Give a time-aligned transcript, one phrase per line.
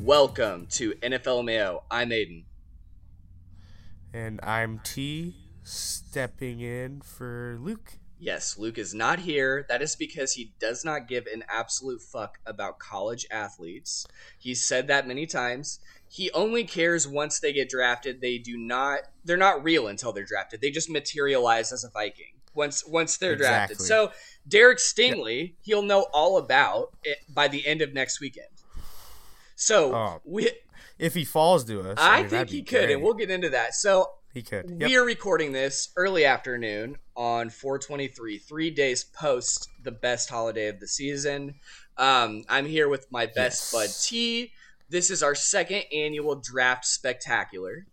[0.00, 1.82] Welcome to NFL Mayo.
[1.90, 2.44] I'm Aiden.
[4.14, 7.98] And I'm T, stepping in for Luke.
[8.18, 9.66] Yes, Luke is not here.
[9.68, 14.06] That is because he does not give an absolute fuck about college athletes.
[14.38, 15.78] He's said that many times.
[16.10, 18.20] He only cares once they get drafted.
[18.20, 20.60] They do not they're not real until they're drafted.
[20.60, 23.74] They just materialize as a Viking once once they're Exactly.
[23.76, 23.86] drafted.
[23.86, 24.12] So,
[24.48, 28.48] Derek Stingley, he'll know all about it by the end of next weekend.
[29.54, 30.50] So, Oh, we
[30.98, 32.90] If he falls to us, I mean, think he could great.
[32.92, 33.74] and we'll get into that.
[33.74, 34.80] So, He could.
[34.80, 40.80] we are recording this early afternoon on 423, three days post the best holiday of
[40.80, 41.54] the season.
[41.96, 43.72] Um, I'm here with my best Yes.
[43.72, 44.52] bud T.
[44.90, 47.86] This is our second annual draft spectacular.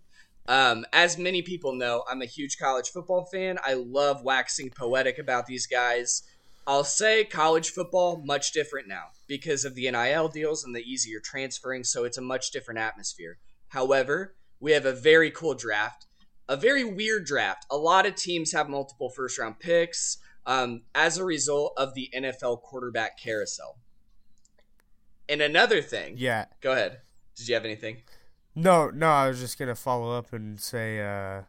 [0.47, 3.57] Um, as many people know, I'm a huge college football fan.
[3.65, 6.23] I love waxing poetic about these guys.
[6.65, 11.19] I'll say college football much different now because of the NIL deals and the easier
[11.19, 13.39] transferring, so it's a much different atmosphere.
[13.69, 16.05] However, we have a very cool draft,
[16.47, 17.65] a very weird draft.
[17.69, 22.09] A lot of teams have multiple first round picks um, as a result of the
[22.15, 23.75] NFL quarterback carousel.
[25.29, 26.45] And another thing, Yeah.
[26.61, 27.01] go ahead.
[27.35, 28.03] Did you have anything?
[28.55, 31.43] No, no, I was just gonna follow up and say, uh,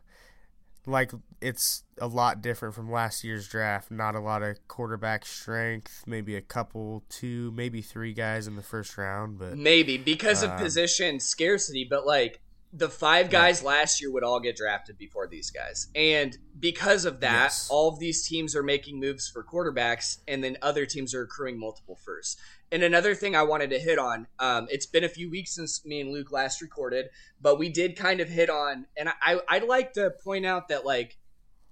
[0.86, 3.90] like it's a lot different from last year's draft.
[3.90, 6.04] Not a lot of quarterback strength.
[6.06, 9.38] Maybe a couple, two, maybe three guys in the first round.
[9.38, 12.40] But Maybe because of Um, position scarcity, but like
[12.72, 15.88] the five guys last year would all get drafted before these guys.
[15.94, 17.68] And because of that, Yes.
[17.70, 21.58] all of these teams are making moves for quarterbacks, and then other teams are accruing
[21.58, 22.36] multiple firsts.
[22.72, 25.84] And another thing I wanted to hit on, um, it's been a few weeks since
[25.84, 27.06] me and Luke last recorded,
[27.40, 30.84] but we did kind of hit on, and I, I'd like to point out that
[30.84, 31.16] like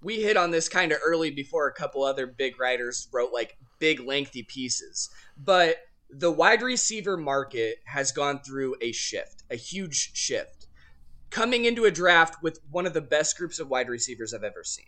[0.01, 3.57] we hit on this kind of early before a couple other big writers wrote like
[3.79, 5.09] big lengthy pieces.
[5.37, 5.77] But
[6.09, 10.67] the wide receiver market has gone through a shift, a huge shift.
[11.29, 14.63] Coming into a draft with one of the best groups of wide receivers I've ever
[14.63, 14.85] seen.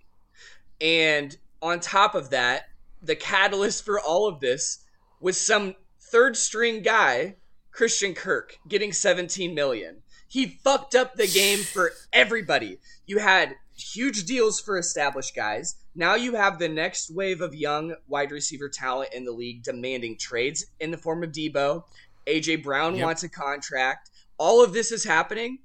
[0.79, 2.65] And on top of that,
[3.01, 4.85] the catalyst for all of this
[5.19, 5.75] was some
[6.11, 7.35] third string guy,
[7.71, 9.97] Christian Kirk, getting 17 million.
[10.27, 12.79] He fucked up the game for everybody.
[13.05, 15.75] You had huge deals for established guys.
[15.95, 20.17] Now you have the next wave of young wide receiver talent in the league demanding
[20.17, 21.83] trades in the form of Debo.
[22.25, 23.03] AJ Brown Yep.
[23.05, 24.09] wants a contract.
[24.37, 25.59] All of this is happening.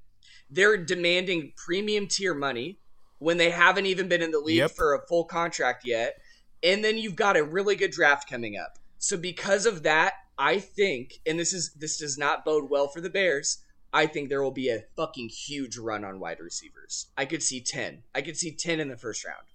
[0.49, 2.79] They're demanding premium tier money
[3.19, 4.71] when they haven't even been in the league Yep.
[4.71, 6.21] for a full contract yet.
[6.61, 8.77] And then you've got a really good draft coming up.
[8.97, 13.01] So because of that, I think, and this is this does not bode well for
[13.01, 13.59] the Bears.
[13.93, 17.07] I think there will be a fucking huge run on wide receivers.
[17.15, 18.03] I could see ten.
[18.15, 19.45] I could see ten in the first round.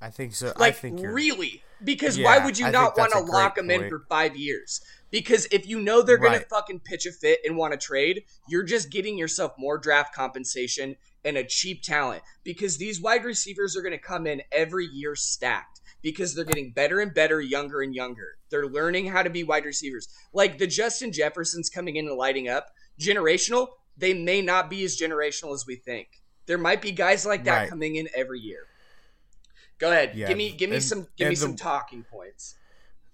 [0.00, 0.52] I think so.
[0.54, 3.88] I Like think really, because why would you I not want to lock them in
[3.88, 4.80] for five years?
[5.10, 8.62] Because if you know they're gonna fucking pitch a fit and want to trade, you're
[8.62, 12.22] just getting yourself more draft compensation and a cheap talent.
[12.44, 15.77] Because these wide receivers are gonna come in every year stacked.
[16.02, 18.36] Because they're getting better and better, younger and younger.
[18.50, 20.08] They're learning how to be wide receivers.
[20.32, 22.68] Like the Justin Jeffersons coming in and lighting up,
[23.00, 26.08] generational, they may not be as generational as we think.
[26.46, 27.68] There might be guys like that Right.
[27.68, 28.66] coming in every year.
[29.78, 30.14] Go ahead.
[30.14, 32.54] Yeah, Give me give me and- some give me the- some talking points.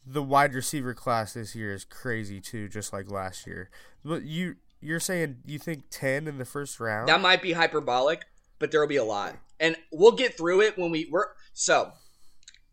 [0.07, 3.71] the wide receiver class this year is crazy too, just like last year.
[4.05, 7.09] But you you're saying you think ten in the first round?
[7.09, 8.27] That might be hyperbolic,
[8.59, 9.39] but there will be a lot.
[9.59, 11.93] And we'll get through it when we we're So,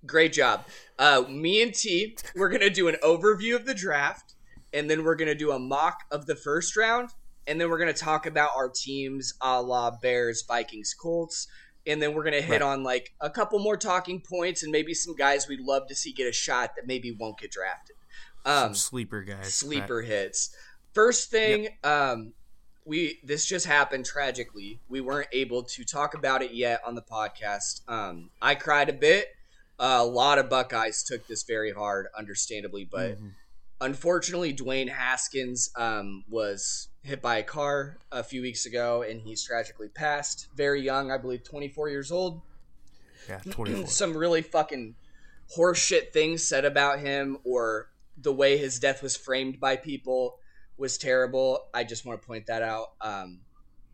[0.06, 0.66] great job.
[1.00, 4.34] Uh, me and T, we're going to do an overview of the draft,
[4.74, 7.10] and then we're going to do a mock of the first round,
[7.48, 11.48] and then we're going to talk about our teams a la Bears, Vikings, Colts.
[11.88, 12.62] And then we're going to hit Right.
[12.62, 16.12] on like a couple more talking points and maybe some guys we'd love to see
[16.12, 17.96] get a shot that maybe won't get drafted.
[18.46, 19.56] Some Um, sleeper guys.
[19.56, 20.56] sleeper hits.
[20.94, 22.34] First thing, um,
[22.86, 24.80] we this just happened tragically.
[24.90, 27.82] We weren't able to talk about it yet on the podcast.
[27.90, 29.30] Um, I cried a bit.
[29.82, 33.32] A lot of Buckeyes took this very hard, understandably, but Mhm.
[33.82, 39.44] unfortunately, Dwayne Haskins um, was hit by a car a few weeks ago, and he's
[39.44, 40.48] tragically passed.
[40.56, 42.42] Very young, I believe, 24 years old
[43.28, 43.88] Yeah, twenty four.
[44.00, 44.96] some really fucking
[45.58, 47.88] horseshit things said about him or
[48.18, 50.38] the way his death was framed by people
[50.78, 51.60] was terrible.
[51.74, 52.88] I just want to point that out.
[53.02, 53.42] Um,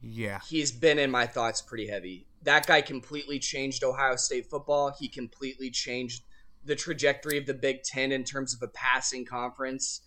[0.02, 2.28] yeah, he's been in my thoughts pretty heavy.
[2.48, 4.96] That guy completely changed Ohio State football.
[4.98, 6.24] He completely changed
[6.64, 10.00] the trajectory of the Big Ten in terms of a passing conference.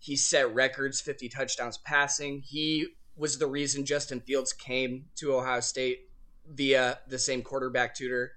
[0.00, 2.42] He set records, 50 touchdowns passing.
[2.44, 6.08] He was the reason Justin Fields came to Ohio State
[6.52, 8.32] via the same quarterback tutor.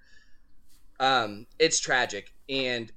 [0.99, 2.91] Um, it's tragic and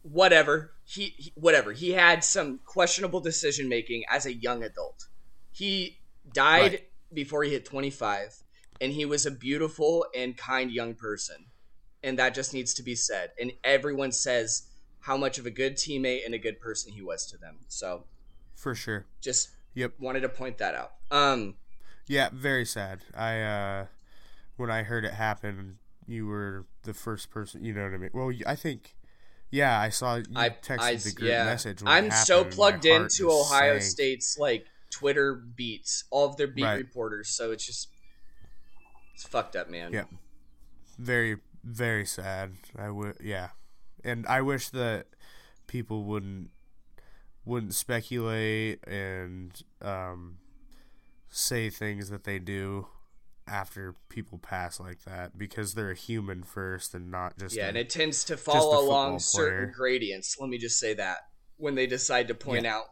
[0.00, 5.08] whatever he, he whatever he had some questionable decision making as a young adult.
[5.52, 5.98] He
[6.32, 6.88] died right.
[7.12, 8.44] before he hit 25
[8.80, 11.46] and he was a beautiful and kind young person.
[12.02, 13.30] And that just needs to be said.
[13.38, 14.62] And everyone says
[15.00, 17.58] how much of a good teammate and a good person he was to them.
[17.68, 18.04] So
[18.54, 19.06] for sure.
[19.20, 19.92] Just yep.
[19.98, 20.92] wanted to point that out.
[21.10, 21.56] Um
[22.06, 23.00] yeah, very sad.
[23.14, 23.86] I uh
[24.56, 28.10] when I heard it happen, you were the first person, you know what I mean?
[28.12, 28.94] Well, I think
[29.50, 31.44] yeah, I saw you I, texted I, the group yeah.
[31.44, 31.82] message.
[31.84, 33.78] I'm so plugged into Ohio.
[33.80, 36.78] State's like Twitter beats, all of their beat right.
[36.78, 37.88] reporters, so it's just
[39.20, 39.92] it's fucked up, man.
[39.92, 40.04] Yeah.
[40.98, 42.52] Very very sad.
[42.76, 43.50] I would yeah.
[44.02, 45.08] And I wish that
[45.66, 46.50] people wouldn't
[47.44, 50.38] wouldn't speculate and um,
[51.28, 52.86] say things that they do
[53.46, 57.68] after people pass like that because they're a human first and not just yeah a,
[57.68, 61.18] and it tends to follow along certain gradients let me just say that
[61.56, 62.76] when they decide to point yeah.
[62.76, 62.84] out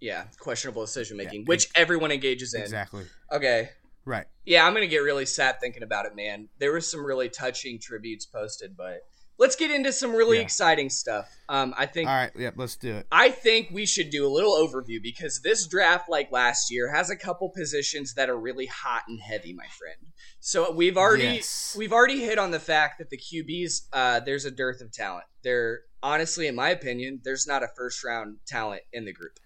[0.00, 3.68] yeah questionable decision making yeah, which everyone engages in exactly okay
[4.06, 7.28] right yeah i'm gonna get really sad thinking about it man there was some really
[7.28, 9.00] touching tributes posted but
[9.38, 10.42] let's get into some really yeah.
[10.42, 11.28] exciting stuff.
[11.48, 12.08] Um, I think.
[12.08, 13.06] All right, yeah, let's do it.
[13.12, 17.10] I think we should do a little overview because this draft, like last year, has
[17.10, 20.12] a couple positions that are really hot and heavy, my friend.
[20.40, 21.74] So we've already yes.
[21.78, 25.24] we've already hit on the fact that the QBs, uh, there's a dearth of talent.
[25.42, 29.38] There, honestly, in my opinion, there's not a first round talent in the group.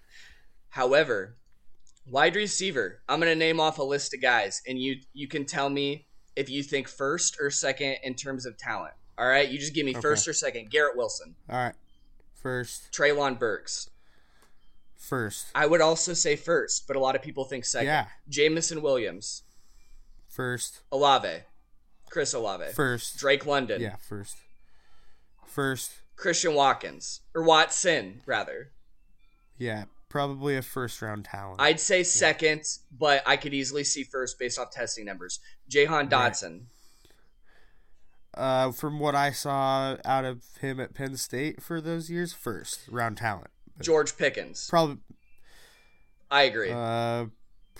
[0.68, 1.36] However,
[2.10, 5.68] wide receiver, I'm gonna name off a list of guys, and you you can tell
[5.68, 8.94] me if you think first or second in terms of talent.
[9.18, 10.00] All right, you just give me okay.
[10.00, 10.70] first or second.
[10.70, 11.34] Garrett Wilson.
[11.48, 11.74] All right,
[12.34, 12.92] first.
[12.92, 13.90] Treylon Burks.
[14.96, 15.46] First.
[15.54, 17.86] I would also say first, but a lot of people think second.
[17.86, 18.06] Yeah.
[18.28, 19.42] Jameson Williams.
[20.28, 20.80] First.
[20.92, 21.40] Olave.
[22.10, 22.72] Chris Olave.
[22.74, 23.18] First.
[23.18, 23.80] Drake London.
[23.80, 24.36] Yeah, first.
[25.46, 25.92] First.
[26.16, 28.70] Christian Watkins or Watson rather.
[29.56, 31.62] Yeah, probably a first round talent.
[31.62, 32.64] I'd say second,
[32.98, 35.40] but I could easily see first based off testing numbers.
[35.68, 36.64] Jahan Dotson.
[38.36, 38.66] Right.
[38.66, 42.80] Uh, from what I saw out of him at Penn State for those years, first
[42.90, 43.50] round talent.
[43.76, 44.68] But George Pickens.
[44.68, 44.98] Probably.
[46.30, 46.70] I agree.
[46.70, 47.26] Uh,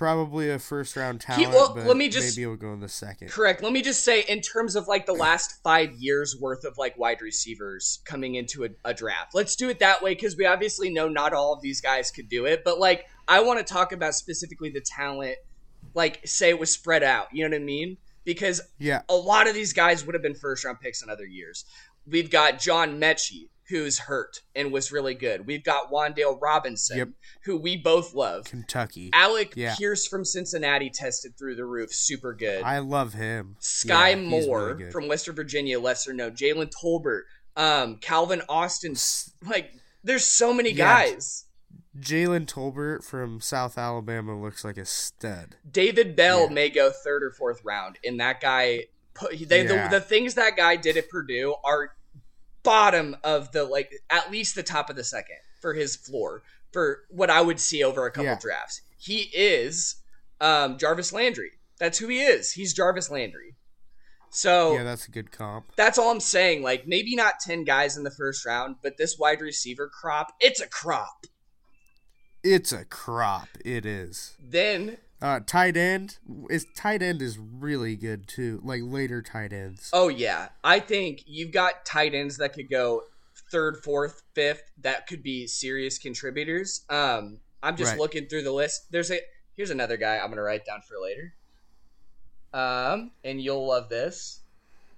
[0.01, 1.47] probably a first round talent.
[1.47, 3.29] He, well, let me just maybe he'll go in the second.
[3.29, 3.63] Correct.
[3.63, 6.97] Let me just say, in terms of like the last five years worth of like
[6.97, 10.89] wide receivers coming into a, a draft, let's do it that way because we obviously
[10.89, 12.65] know not all of these guys could do it.
[12.65, 15.37] But like, I want to talk about specifically the talent.
[15.93, 17.29] Like, say it was spread out.
[17.35, 17.99] You know what I mean?
[18.25, 19.03] because yeah.
[19.09, 21.65] a lot of these guys would have been first round picks in other years.
[22.07, 25.47] We've got John Metchie, who's hurt and was really good.
[25.47, 27.09] We've got Wan'Dale Robinson, yep.
[27.45, 28.45] who we both love.
[28.45, 29.11] Kentucky.
[29.13, 29.75] Alec yeah.
[29.77, 32.63] Pierce from Cincinnati tested through the roof, super good.
[32.63, 33.57] I love him.
[33.61, 36.33] Skyy yeah, Moore really from Western Virginia, lesser known.
[36.33, 37.23] Jalen Tolbert,
[37.57, 38.97] um, Calvin Austin.
[39.49, 41.07] Like, there's so many yeah.
[41.07, 41.45] guys.
[41.99, 45.57] Jalen Tolbert from South Alabama looks like a stud.
[45.71, 48.87] David Bell may go third or fourth round, and that guy,
[49.31, 49.89] they, yeah.
[49.89, 51.93] the, the things that guy did at Purdue are
[52.63, 56.43] bottom of the like at least the top of the second for his floor
[56.73, 58.39] for what I would see over a couple yeah.
[58.41, 58.83] drafts.
[58.97, 59.97] He is
[60.41, 61.53] um, Jarvis Landry.
[61.79, 62.53] That's who he is.
[62.53, 63.57] He's Jarvis Landry.
[64.31, 65.73] So yeah, that's a good comp.
[65.77, 66.63] That's all I'm saying.
[66.63, 70.61] Like maybe not ten guys in the first round, but this wide receiver crop, it's
[70.61, 71.27] a crop.
[72.43, 73.49] It's a crop.
[73.65, 74.37] It is.
[74.39, 78.61] Then uh, tight end is tight end is really good too.
[78.63, 79.91] Like later tight ends.
[79.93, 83.03] Oh yeah, I think you've got tight ends that could go
[83.51, 84.71] third, fourth, fifth.
[84.81, 86.85] That could be serious contributors.
[86.89, 88.01] Um, I'm just right.
[88.01, 88.91] looking through the list.
[88.91, 89.19] There's a
[89.57, 91.35] here's another guy I'm gonna write down for later.
[92.53, 94.41] Um, and you'll love this.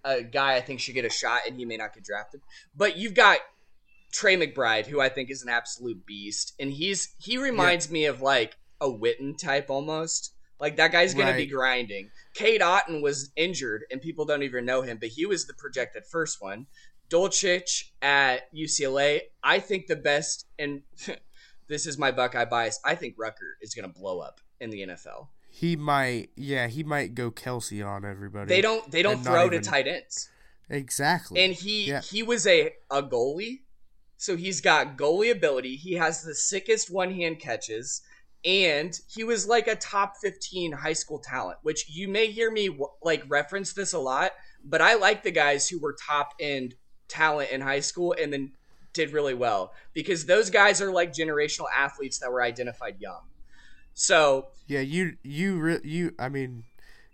[0.04, 2.40] A guy I think should get a shot, and he may not get drafted.
[2.76, 3.38] But you've got
[4.12, 7.92] Trey McBride, who I think is an absolute beast, and he's he reminds yeah.
[7.92, 10.34] me of like a Witten type almost.
[10.60, 11.36] Like that guy's gonna right.
[11.36, 12.10] be grinding.
[12.34, 16.04] Cade Otton was injured, and people don't even know him, but he was the projected
[16.04, 16.66] first one.
[17.08, 20.82] Dulcich at UCLA, I think the best, and
[21.68, 22.78] this is my Buckeye bias.
[22.84, 25.28] I think Ruckert is gonna blow up in the NFL.
[25.48, 28.48] He might, yeah, he might go Kelce on everybody.
[28.48, 30.30] They don't, they don't throw to tight ends.
[30.70, 31.44] Exactly.
[31.44, 32.00] And he yeah.
[32.00, 33.58] he was a a goalie
[34.22, 35.74] so he's got goalie ability.
[35.74, 38.02] He has the sickest one hand catches.
[38.44, 42.76] And he was like a top 15 high school talent, which you may hear me
[43.02, 44.32] like reference this a lot,
[44.64, 46.74] but I like the guys who were top end
[47.08, 48.52] talent in high school and then
[48.92, 53.22] did really well because those guys are like generational athletes that were identified young.
[53.94, 56.64] So yeah, you you you I mean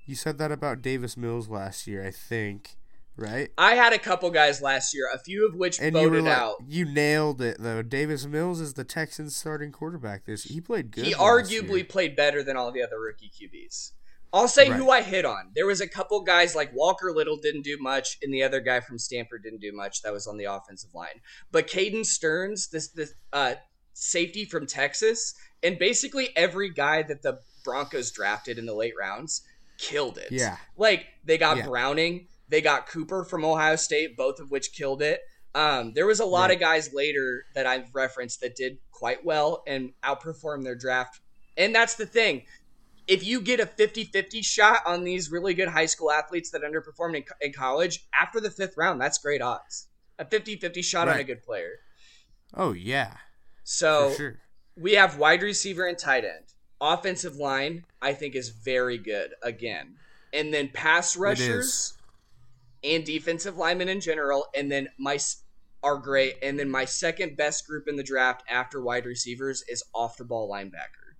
[0.07, 2.77] You said that about Davis Mills last year, I think,
[3.19, 3.51] right?
[3.59, 6.29] I had a couple guys last year, a few of which And you voted were
[6.31, 6.57] like, out.
[6.67, 7.83] you nailed it though.
[7.83, 10.25] Davis Mills is the Texans' starting quarterback.
[10.25, 11.05] This he played good.
[11.05, 11.85] He arguably year.
[11.85, 13.93] played better than all the other rookie QBs.
[14.33, 15.53] I'll say who I hit on.
[15.55, 18.81] There was a couple guys like Walker Little didn't do much, and the other guy
[18.81, 20.03] from Stanford didn't do much.
[20.03, 21.23] That was on the offensive line.
[21.51, 23.55] But Caden Sterns, this this uh,
[23.95, 29.43] safety from Texas, and basically every guy that the Broncos drafted in the late rounds
[29.79, 30.29] killed it.
[30.31, 30.59] Yeah.
[30.77, 31.67] Like they got Yeah.
[31.67, 35.21] Browning, they got Cooper from Ohio State, both of which killed it.
[35.55, 36.55] Um, there was a lot Right.
[36.55, 41.21] of guys later that I've referenced that did quite well and outperformed their draft.
[41.57, 42.45] And that's the thing.
[43.07, 46.63] If you get a 50 50 shot on these really good high school athletes that
[46.63, 49.89] underperformed in, in college, after the fifth round, that's great odds.
[50.19, 51.77] A 50 50 shot on a good player.
[52.55, 53.15] Oh yeah,
[53.65, 54.39] So sure.
[54.77, 56.45] we have wide receiver and tight end.
[56.81, 59.97] Offensive line, I think, is very good again.
[60.33, 61.95] And then pass rushers
[62.85, 64.47] and defensive linemen in general.
[64.55, 65.43] And then my s-
[65.83, 66.37] are great.
[66.43, 70.25] And then my second best group in the draft after wide receivers is off the
[70.25, 71.15] ball linebacker.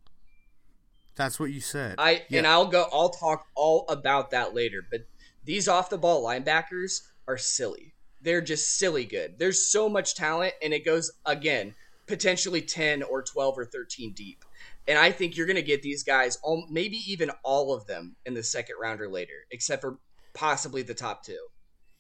[1.15, 1.97] That's what you said.
[1.99, 2.39] I Yeah.
[2.39, 2.89] and I'll go.
[2.93, 4.87] I'll talk all about that later.
[4.89, 5.07] But
[5.45, 7.95] these off the ball linebackers are silly.
[8.21, 9.39] They're just silly good.
[9.39, 11.75] There's so much talent, and it goes again
[12.07, 14.45] potentially ten or twelve or thirteen deep.
[14.87, 18.17] And I think you're going to get these guys, all, maybe even all of them,
[18.25, 19.99] in the second round or later, except for
[20.39, 21.39] possibly the top two.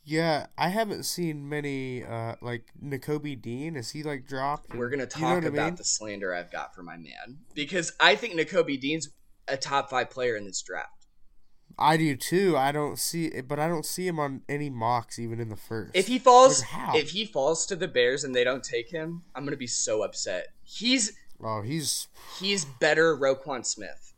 [0.04, 3.76] Yeah, I haven't seen many uh like Nakobe Dean.
[3.76, 4.74] Is he like dropped?
[4.74, 5.74] We're going to You know talk I about mean?
[5.74, 9.10] the slander I've got for my man because I think Nakobe Dean's
[9.48, 11.06] a top five player in this draft.
[11.78, 12.56] I do too.
[12.56, 15.92] I don't see, but I don't see him on any mocks even in the first.
[15.94, 19.22] If he falls, Like, if he falls to the Bears and they don't take him,
[19.34, 20.46] I'm gonna be so upset.
[20.64, 22.08] He's oh, he's.
[22.40, 24.12] he's better Roquan Smith.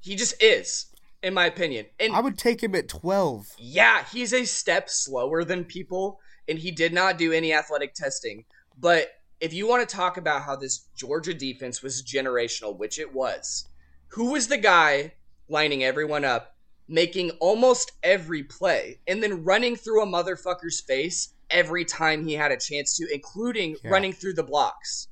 [0.00, 0.86] He just is,
[1.22, 1.86] in my opinion.
[1.98, 3.48] And I would take him at twelve.
[3.58, 8.44] yeah, he's a step slower than people, and he did not do any athletic testing.
[8.78, 9.08] But
[9.40, 13.66] if you want to talk about how this Georgia defense was generational, which it was,
[14.08, 15.14] who was the guy
[15.48, 16.56] lining everyone up,
[16.88, 22.52] making almost every play, and then running through a motherfucker's face every time he had
[22.52, 23.90] a chance to, including Yeah.
[23.90, 25.08] running through the blocks?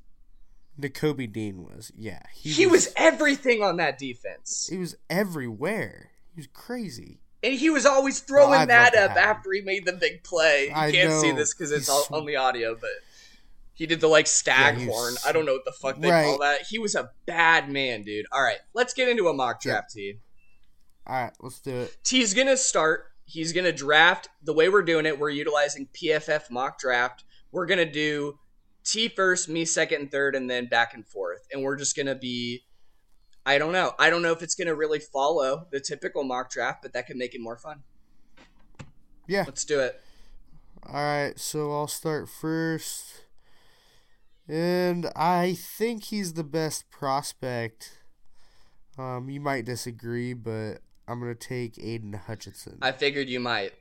[0.79, 1.91] Nakobe Dean was.
[1.97, 4.67] Yeah, He, was everything on that defense.
[4.69, 6.11] He was everywhere.
[6.35, 7.19] He was crazy.
[7.43, 9.17] And he was always throwing Well, that up him.
[9.17, 10.65] after he made the big play.
[10.67, 12.89] You I can't see this because it's all on the audio, but
[13.73, 14.87] he did the like staghorn.
[14.87, 15.13] horn.
[15.25, 16.61] I don't know what the fuck they call that.
[16.69, 18.25] He was a bad man, dude.
[18.31, 19.73] All right, let's get into a mock Yeah.
[19.73, 20.17] draft, T.
[21.05, 21.95] All right, let's do it.
[22.03, 23.05] T's gonna start.
[23.25, 24.29] He's gonna draft.
[24.43, 27.23] The way we're doing it, we're utilizing PFF mock draft.
[27.51, 28.39] We're gonna do
[28.87, 31.45] T first, me second and third, and then back and forth.
[31.51, 32.63] And we're just gonna be.
[33.45, 33.93] I don't know.
[33.99, 37.17] I don't know if it's gonna really follow the typical mock draft, but that could
[37.17, 37.83] make it more fun.
[39.27, 39.43] Yeah.
[39.45, 40.01] Let's do it.
[40.83, 43.25] All right, so I'll start first.
[44.47, 47.99] And I think he's the best prospect.
[48.97, 50.75] Um, you might disagree, but
[51.09, 52.77] I'm gonna take Aiden Hutchinson.
[52.81, 53.73] I figured you might.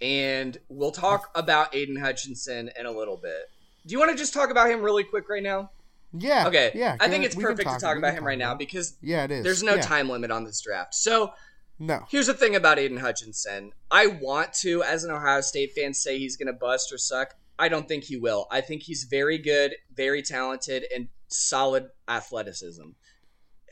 [0.00, 3.50] And we'll talk about Aiden Hutchinson in a little bit.
[3.86, 5.70] Do you want to just talk about him really quick right now?
[6.12, 6.46] yeah.
[6.48, 6.70] Okay.
[6.74, 6.96] Yeah.
[7.00, 9.44] I think it's perfect to talk about him right now because Yeah, it is.
[9.44, 9.82] there's no Yeah.
[9.82, 10.94] time limit on this draft.
[10.94, 11.32] So
[11.78, 12.06] No.
[12.10, 13.72] here's the thing about Aiden Hutchinson.
[13.90, 17.34] I want to, as an Ohio State fan, say he's going to bust or suck.
[17.58, 18.46] I don't think he will.
[18.50, 22.90] I think he's very good, very talented, and solid athleticism.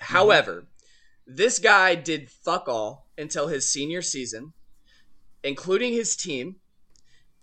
[0.01, 0.67] However,
[1.27, 4.53] this guy did fuck all until his senior season,
[5.43, 6.57] including his team.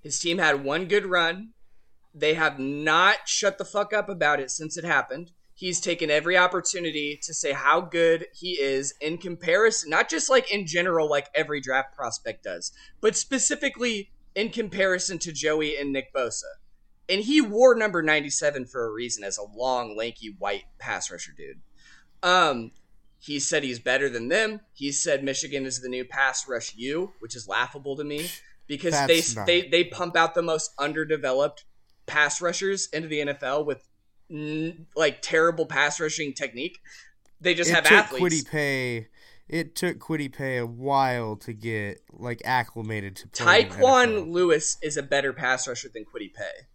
[0.02, 1.54] His team had one good run.
[2.14, 5.32] They have not shut the fuck up about it since it happened.
[5.54, 10.52] He's taken every opportunity to say how good he is in comparison, not just like
[10.52, 16.14] in general, like every draft prospect does, but specifically in comparison to Joey and Nick
[16.14, 16.44] Bosa.
[17.08, 21.34] And he wore number 97 for a reason as a long, lanky, white pass rusher
[21.36, 21.62] dude.
[22.24, 22.72] Um,
[23.20, 24.62] he said he's better than them.
[24.74, 28.30] He said Michigan is the new pass rush U, which is laughable to me
[28.68, 31.66] because That's they not- they they pump out the most underdeveloped
[32.06, 33.88] pass rushers into the NFL with
[34.30, 36.80] n- like terrible pass rushing technique.
[37.40, 38.44] They just it have took athletes.
[38.44, 39.08] Kwity Paye.
[39.50, 45.04] It took Kwity Paye a while to get like acclimated to Tyquan Lewis is a
[45.04, 46.68] better pass rusher than Kwity Paye,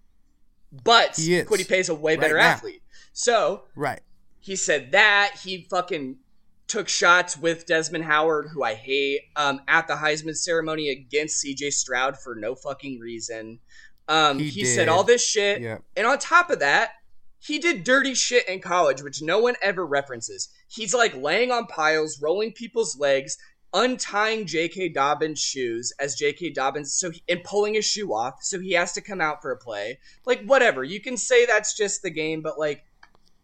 [0.84, 1.46] but He is.
[1.48, 2.42] Kwity Paye is a way Right better now.
[2.44, 2.82] athlete.
[3.12, 4.00] So Right.
[4.40, 6.18] he said that he fucking
[6.66, 11.70] took shots with Desmond Howard, who I hate, um, at the Heisman ceremony against CJ
[11.72, 13.60] Stroud for no fucking reason.
[14.08, 15.82] Um, he He said all this shit, Yep.
[15.96, 16.92] and on top of that,
[17.38, 20.48] he did dirty shit in college, which no one ever references.
[20.68, 23.36] He's like laying on piles, rolling people's legs,
[23.72, 24.88] untying J.K.
[24.90, 26.50] Dobbins' shoes as J.K.
[26.50, 29.50] Dobbins, so he, and pulling his shoe off, so he has to come out for
[29.50, 29.98] a play.
[30.24, 32.84] Like whatever, you can say that's just the game, but like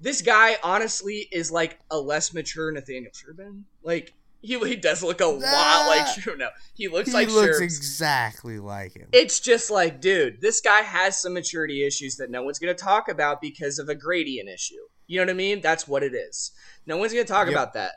[0.01, 3.67] this guy honestly is like a less mature Nathaniel Sherman.
[3.83, 7.47] Like he, he does look a lot like you know he looks like he like
[7.47, 9.09] looks exactly like him.
[9.13, 12.83] It's just like, dude, this guy has some maturity issues that no one's going to
[12.85, 14.75] talk about because of a gradient issue.
[15.07, 15.61] You know what I mean?
[15.61, 16.53] That's what it is.
[16.87, 17.55] No one's going to talk Yep.
[17.55, 17.93] about that.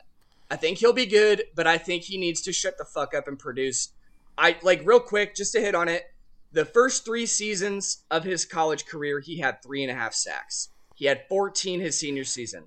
[0.50, 3.26] I think he'll be good, but I think he needs to shut the fuck up
[3.26, 3.88] and produce.
[4.38, 6.04] I like real quick, just to hit on it.
[6.52, 10.68] The first three seasons of his college career, he had three and a half sacks.
[10.94, 12.64] He had 14 his senior season.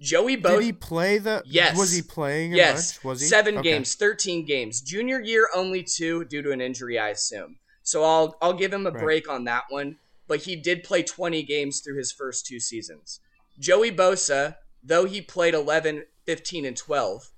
[0.00, 0.56] Joey Bosa.
[0.58, 1.42] Did he play the?
[1.46, 1.76] Yes.
[1.76, 2.54] Was he playing?
[2.54, 3.04] a Yes, bunch?
[3.04, 3.70] Was he seven Okay.
[3.70, 4.80] games, thirteen games.
[4.80, 7.58] Junior year only two due to an injury, I assume.
[7.82, 9.02] So I'll I'll give him a Right.
[9.02, 9.98] break on that one.
[10.26, 13.20] But he did play twenty games through his first two seasons.
[13.58, 17.30] Joey Bosa, though he played 11, 15, and twelve,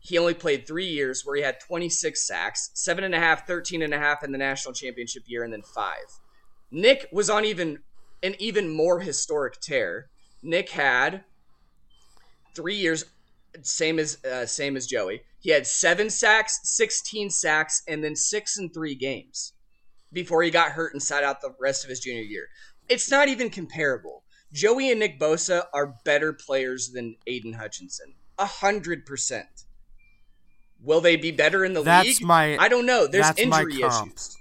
[0.00, 3.46] he only played three years where he had twenty six sacks, seven and a half,
[3.46, 6.06] 13 and a half in the national championship year, and then five.
[6.70, 7.80] Nick was on even
[8.22, 10.08] an even more historic tear.
[10.42, 11.24] Nick had
[12.56, 13.04] three years,
[13.62, 15.22] same as uh, same as Joey.
[15.38, 19.52] He had seven sacks, sixteen sacks, and then six in three games
[20.12, 22.48] before he got hurt and sat out the rest of his junior year.
[22.88, 24.22] It's not even comparable.
[24.52, 29.64] Joey and Nick Bosa are better players than Aiden Hutchinson, a hundred percent.
[30.82, 32.22] Will they be better in the That's league?
[32.26, 33.06] my- I don't know.
[33.06, 34.36] There's injury issues.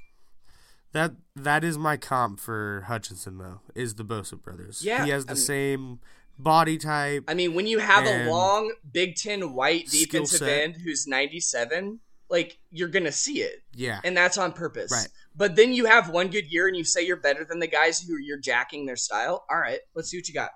[0.92, 3.60] That that is my comp for Hutchinson though.
[3.74, 4.82] Is the Bosa brothers?
[4.84, 6.00] Yeah, he has the I mean- same
[6.38, 7.24] body type.
[7.28, 10.50] I mean, when you have a long Big Ten white defensive set.
[10.62, 12.00] end who's 97,
[12.30, 13.62] like you're gonna see it.
[13.74, 14.92] yeah, and that's on purpose.
[14.92, 15.08] Right.
[15.38, 18.00] But then you have one good year and you say you're better than the guys
[18.02, 19.46] who you're jacking their style.
[19.50, 20.52] All right, let's see what you got.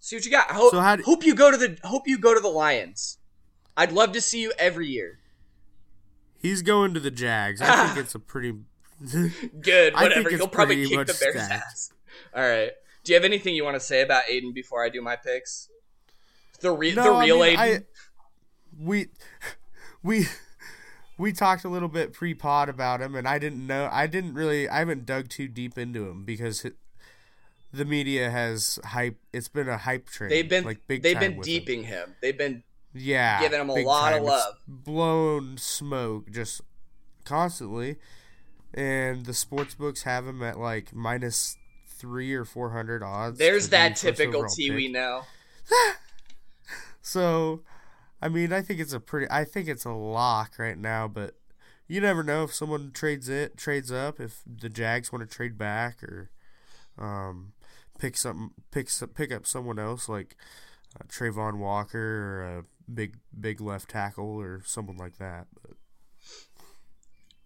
[0.00, 0.50] See what you got.
[0.50, 3.18] I hope, So d- hope you go to the hope you go to the Lions.
[3.76, 5.18] I'd love to see you every year.
[6.40, 7.60] he's going to the Jags.
[7.60, 8.54] I think it's a pretty.
[9.60, 10.30] Good, whatever.
[10.30, 11.52] He'll probably kick the Bears' stacked.
[11.52, 11.92] ass.
[12.34, 12.72] All right.
[13.04, 15.68] Do you have anything you want to say about Aiden before I do my picks?
[16.60, 17.58] The re- No, the I real mean, Aiden.
[17.58, 17.82] I-
[18.80, 19.06] we
[20.02, 20.26] we
[21.18, 23.88] we talked a little bit pre-pod about him, and I didn't know.
[23.90, 24.68] I didn't really.
[24.68, 26.74] I haven't dug too deep into him because it,
[27.72, 29.18] the media has hype.
[29.32, 30.30] It's been a hype train.
[30.30, 31.02] they've been like big.
[31.02, 31.52] they've been with him.
[31.54, 32.14] deeping him.
[32.20, 32.62] They've been
[32.94, 34.22] Yeah, giving him a lot of time.
[34.22, 34.54] It's love.
[34.68, 36.60] blown smoke just
[37.24, 37.96] constantly,
[38.74, 41.56] and the sports books have him at like minus
[41.98, 43.38] three or four hundred odds.
[43.38, 44.76] there's that typical overall T pick.
[44.76, 45.22] we know.
[47.00, 47.62] So,
[48.20, 49.28] I mean, I think it's a pretty.
[49.30, 51.36] I think it's a lock right now, but
[51.86, 55.56] you never know if someone trades it, trades up, if the Jags want to trade
[55.56, 56.28] back or
[56.98, 57.54] um,
[57.98, 60.36] pick some, pick some, pick up someone else like
[61.00, 65.46] uh, Travon Walker or a big, big left tackle or someone like that.
[65.62, 65.77] But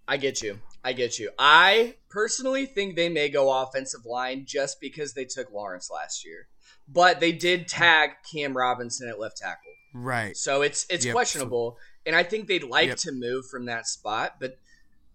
[0.08, 0.58] I get you.
[0.84, 1.30] I get you.
[1.38, 6.48] I personally think they may go offensive line just because they took Lawrence last year.
[6.88, 9.70] But they did tag Cam Robinson at left tackle.
[9.94, 11.12] right, So it's it's Yep.
[11.12, 11.78] questionable.
[12.06, 12.96] And I think they'd like Yep.
[12.98, 14.58] to move from that spot, but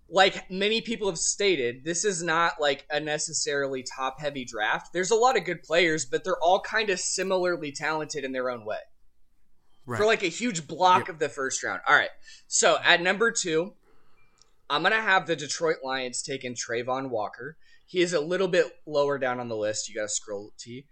[0.09, 4.93] like many people have stated, this is not like a necessarily top heavy draft.
[4.93, 8.49] There's a lot of good players, but they're all kind of similarly talented in their
[8.49, 8.79] own way
[9.85, 9.97] right.
[9.97, 11.09] for like a huge block Yep.
[11.09, 11.81] of the first round.
[11.87, 12.11] All right.
[12.47, 13.73] So at number two,
[14.69, 17.57] I'm gonna have the Detroit Lions taking Travon Walker.
[17.85, 19.87] He is a little bit lower down on the list.
[19.87, 20.85] You gotta scroll T.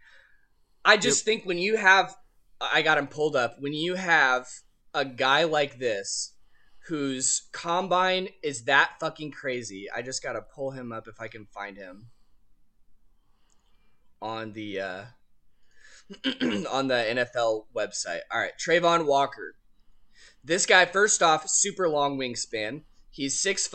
[0.83, 2.15] I just think when you have
[2.61, 4.47] I got him pulled up, when you have
[4.93, 6.33] a guy like this
[6.87, 11.45] whose combine is that fucking crazy, I just gotta pull him up if I can
[11.45, 12.07] find him
[14.21, 15.03] on the uh
[16.71, 18.21] on the NFL website.
[18.31, 19.55] All right, Travon Walker.
[20.43, 22.83] This guy, first off, super long wingspan.
[23.15, 23.69] He's 6'5,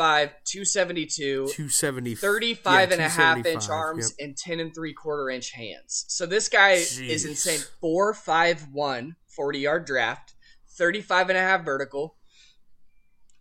[0.44, 4.28] 272, 270, 35 and a half inch arms yep.
[4.28, 6.04] and 10 and 3 quarter inch hands.
[6.08, 7.26] So this guy is Jeez.
[7.26, 7.60] insane.
[7.82, 10.34] 4'5'1, 40 yard draft,
[10.76, 12.16] 35 and a half vertical,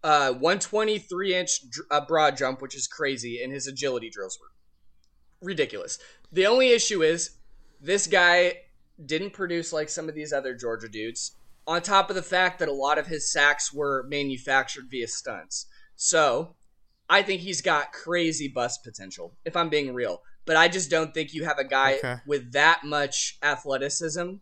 [0.02, 5.46] uh, 123 inch dr- uh, broad jump, which is crazy, and his agility drills were
[5.46, 6.00] ridiculous.
[6.32, 7.32] The only issue is
[7.82, 8.54] this guy
[9.06, 11.36] didn't produce like some of these other Georgia dudes.
[11.68, 15.66] On top of the fact that a lot of his sacks were manufactured via stunts.
[16.02, 16.56] So,
[17.10, 20.22] I think he's got crazy bust potential, if I'm being real.
[20.46, 22.16] But I just don't think you have a guy Okay.
[22.26, 24.36] with that much athleticism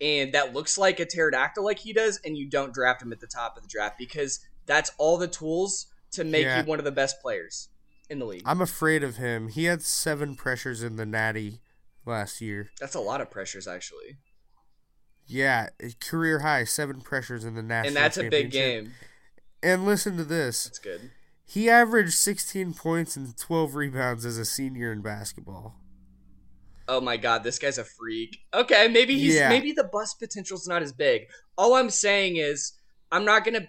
[0.00, 3.20] and that looks like a pterodactyl like he does, and you don't draft him at
[3.20, 6.60] the top of the draft because that's all the tools to make Yeah.
[6.60, 7.68] you one of the best players
[8.08, 8.42] in the league.
[8.46, 9.48] I'm afraid of him.
[9.48, 11.60] He had seven pressures in the Natty
[12.06, 12.70] last year.
[12.80, 14.16] That's a lot of pressures, actually.
[15.26, 15.68] Yeah,
[16.00, 17.88] career high, seven pressures in the national.
[17.88, 18.94] And that's a big game.
[19.62, 20.64] And listen to this.
[20.64, 21.10] That's good.
[21.44, 25.74] He averaged 16 points and 12 rebounds as a senior in basketball.
[26.86, 28.38] Oh my god, this guy's a freak.
[28.54, 29.48] Okay, maybe he's Yeah.
[29.50, 31.28] maybe the bust potential's not as big.
[31.56, 32.72] All I'm saying is
[33.12, 33.68] I'm not gonna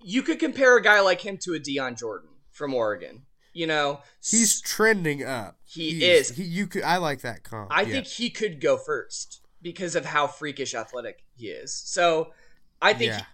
[0.00, 3.22] you could compare a guy like him to a Dion Jordan from Oregon.
[3.52, 5.58] You know, He's trending up.
[5.64, 6.36] He He's- is.
[6.36, 6.82] He, you could.
[6.84, 7.72] I like that comp.
[7.72, 7.88] I yeah.
[7.88, 11.72] think he could go first because of how freakish athletic he is.
[11.74, 12.32] So
[12.80, 13.24] I think Yeah.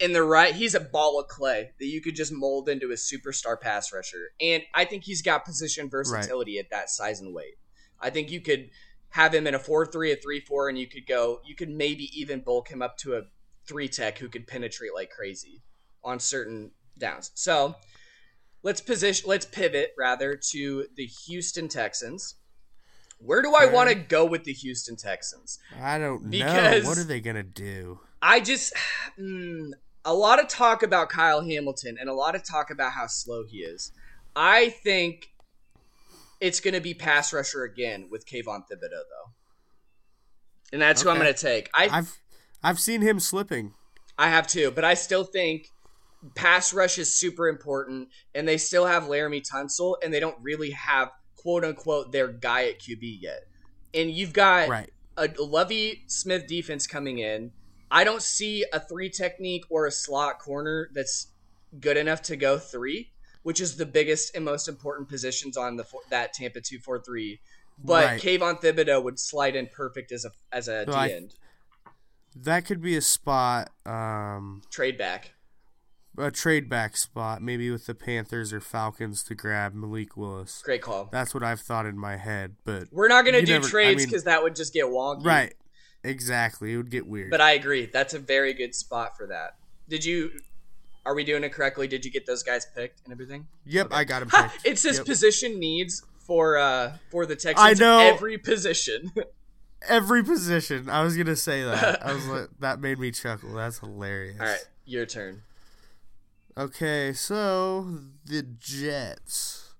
[0.00, 2.94] In the right, he's a ball of clay that you could just mold into a
[2.94, 4.30] superstar pass rusher.
[4.40, 7.58] And I think he's got position versatility at that size and weight.
[8.00, 8.70] I think you could
[9.10, 11.68] have him in a 4 3, a 3 4, and you could go, you could
[11.68, 13.22] maybe even bulk him up to a
[13.66, 15.62] 3 tech who could penetrate like crazy
[16.02, 17.30] on certain downs.
[17.34, 17.76] So
[18.62, 22.36] let's position, let's pivot rather to the Houston Texans.
[23.18, 25.58] Where do I want to go with the Houston Texans?
[25.78, 26.80] I don't know.
[26.84, 28.00] What are they gonna do?
[28.22, 28.72] I just
[29.20, 29.72] mm,
[30.04, 33.44] a lot of talk about Kyle Hamilton and a lot of talk about how slow
[33.44, 33.92] he is.
[34.34, 35.28] I think
[36.40, 39.30] it's going to be pass rusher again with Kayvon Thibodeaux though,
[40.72, 41.68] and that's who I'm going to take.
[41.74, 42.18] I I've
[42.62, 43.74] I've seen him slipping.
[44.16, 45.68] I have too, but I still think
[46.34, 50.70] pass rush is super important, and they still have Laremy Tunsil, and they don't really
[50.70, 53.40] have quote unquote their guy at QB yet.
[53.94, 54.90] And you've got Right.
[55.16, 57.52] a Lovie Smith defense coming in.
[57.90, 61.28] I don't see a three technique or a slot corner that's
[61.80, 63.10] good enough to go three,
[63.42, 67.00] which is the biggest and most important positions on the four, that Tampa two four
[67.00, 67.40] three.
[67.82, 68.20] But Right.
[68.20, 71.34] Kayvon Thibodeaux would slide in perfect as a as a So D I- end
[72.36, 73.70] That could be a spot.
[73.86, 75.32] Um, trade back.
[76.18, 80.60] a trade back spot, maybe with the Panthers or Falcons to grab Malik Willis.
[80.62, 81.08] Great call.
[81.10, 83.70] That's what I've thought in my head, but We're not going to do never- I
[83.70, 85.24] trades mean- because that would just get wonky.
[85.24, 85.54] right,
[86.04, 87.30] exactly, it would get weird.
[87.30, 87.86] But I agree.
[87.86, 89.56] That's a very good spot for that.
[89.88, 90.30] Did you?
[91.06, 91.88] Are we doing it correctly?
[91.88, 93.46] Did you get those guys picked and everything?
[93.64, 94.28] yep, I got.
[94.30, 94.48] Ha!
[94.52, 94.66] picked.
[94.66, 95.06] It says Yep.
[95.06, 97.56] position needs for uh for the Texans.
[97.58, 97.98] I know.
[97.98, 99.12] every position.
[99.88, 100.88] every position.
[100.90, 102.04] I was gonna say that.
[102.06, 103.54] I was like, that made me chuckle.
[103.54, 104.40] That's hilarious.
[104.40, 105.42] All right, your turn.
[106.56, 109.74] Okay, so the Jets.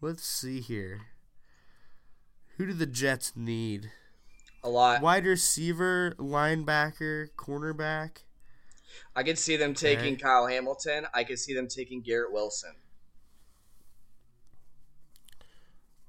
[0.00, 1.02] Let's see here.
[2.56, 3.90] Who do the Jets need?
[4.64, 5.02] A lot.
[5.02, 8.18] Wide receiver, linebacker, cornerback.
[9.16, 10.22] I could see them taking Okay.
[10.22, 11.06] Kyle Hamilton.
[11.12, 12.74] I could see them taking Garrett Wilson.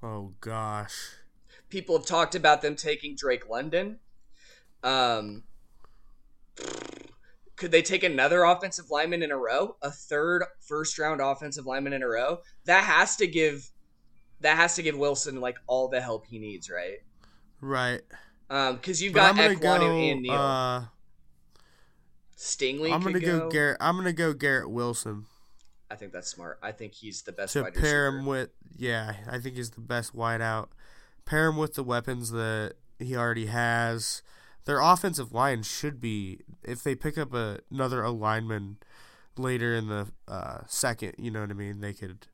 [0.02, 1.12] Oh gosh.
[1.70, 3.98] People have talked about them taking Drake London.
[4.82, 5.44] Um,
[7.56, 9.76] could they take another offensive lineman in a row?
[9.82, 12.40] A third first round offensive lineman in a row?
[12.66, 13.70] That has to give
[14.40, 16.98] that has to give Wilson like all the help he needs, right?
[17.60, 18.02] Right.
[18.54, 19.98] Um, because you've But got Ekwonu go.
[19.98, 20.32] and Neal.
[20.32, 20.84] Uh,
[22.36, 23.40] Stingley I'm gonna go.
[23.40, 23.78] go Garrett.
[23.80, 25.26] I'm gonna go Garrett Wilson
[25.90, 26.58] I think that's smart.
[26.62, 28.06] I think he's the best to pair receiver.
[28.08, 28.50] him with.
[28.76, 30.68] Yeah, I think he's the best wideout.
[31.24, 34.22] Pair him with the weapons that he already has.
[34.64, 38.84] Their offensive line should be if they pick up a, another alignment
[39.36, 41.14] later in the uh, second.
[41.18, 41.80] You know what I mean?
[41.80, 42.26] They could,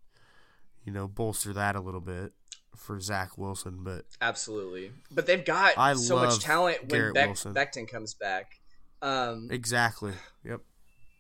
[0.85, 2.33] you know, bolster that a little bit
[2.77, 3.81] for Zach Wilson.
[3.83, 7.31] But Absolutely, but they've got I so much talent when Beck.
[7.31, 8.61] Becton comes back.
[9.03, 10.13] Um, exactly.
[10.45, 10.61] Yep.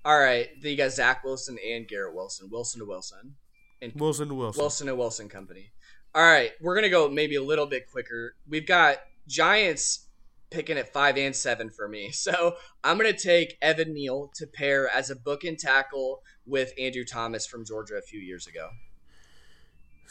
[0.04, 3.36] all right, then you got Zach Wilson and Garrett Wilson, Wilson to Wilson,
[3.80, 4.60] and Wilson to Wilson.
[4.60, 5.72] Wilson to Wilson company.
[6.14, 8.34] All right, we're gonna go maybe a little bit quicker.
[8.48, 10.06] We've got Giants
[10.50, 14.88] picking at five and seven for me, so I'm gonna take Evan Neal to pair
[14.88, 18.68] as a bookend tackle with Andrew Thomas from Georgia a few years ago.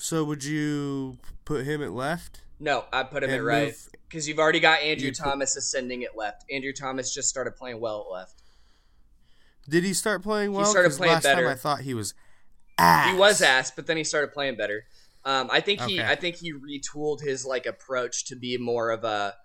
[0.02, 2.42] So would you put him at left?
[2.60, 3.74] No, I put him at right
[4.08, 6.46] because you've already got Andrew You'd put- Thomas ascending at left.
[6.52, 8.42] Andrew Thomas just started playing well at left.
[9.68, 10.66] Did he start playing well?
[10.66, 11.42] started 'Cause playing last better.
[11.44, 12.14] time I thought he was
[12.78, 13.12] ass.
[13.12, 14.86] He was ass, but then he started playing better.
[15.26, 16.10] Um, I think he, Okay.
[16.10, 19.36] I think he retooled his like approach to be more of a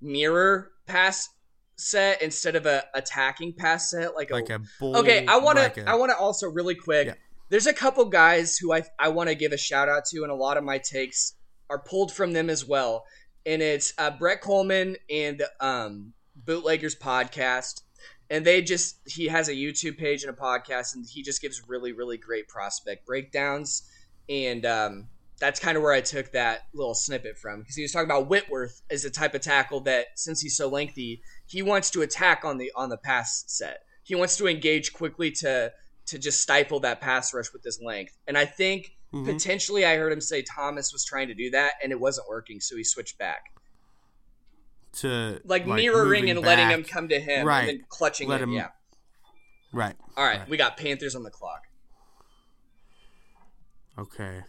[0.00, 1.28] mirror pass
[1.76, 4.96] set instead of a attacking pass set, like a, like a bull.
[4.98, 5.24] okay.
[5.26, 7.06] I want to, like a- I want to also really quick.
[7.06, 7.14] Yeah.
[7.50, 10.30] There's a couple guys who I I want to give a shout out to, and
[10.30, 11.34] a lot of my takes
[11.68, 13.04] are pulled from them as well.
[13.44, 17.82] And it's uh, Brett Kollmann and um, Bootleggers podcast,
[18.30, 21.68] and they just he has a YouTube page and a podcast, and he just gives
[21.68, 23.82] really really great prospect breakdowns,
[24.28, 25.08] and um,
[25.40, 28.28] that's kind of where I took that little snippet from because he was talking about
[28.28, 32.44] Whitworth as a type of tackle that since he's so lengthy, he wants to attack
[32.44, 33.80] on the on the pass set.
[34.04, 35.72] He wants to engage quickly to
[36.10, 38.16] to just stifle that pass rush with his length.
[38.26, 39.24] And I think Mhm.
[39.26, 42.60] potentially I heard him say Thomas was trying to do that and it wasn't working,
[42.60, 43.42] so he switched back.
[44.92, 47.60] to Like, mirroring moving and letting him come to him Right.
[47.60, 48.48] and then clutching Let him.
[48.50, 48.70] him- Yeah.
[49.72, 49.94] Right.
[50.16, 51.62] All right, we got Panthers on the clock.
[53.96, 54.42] Okay.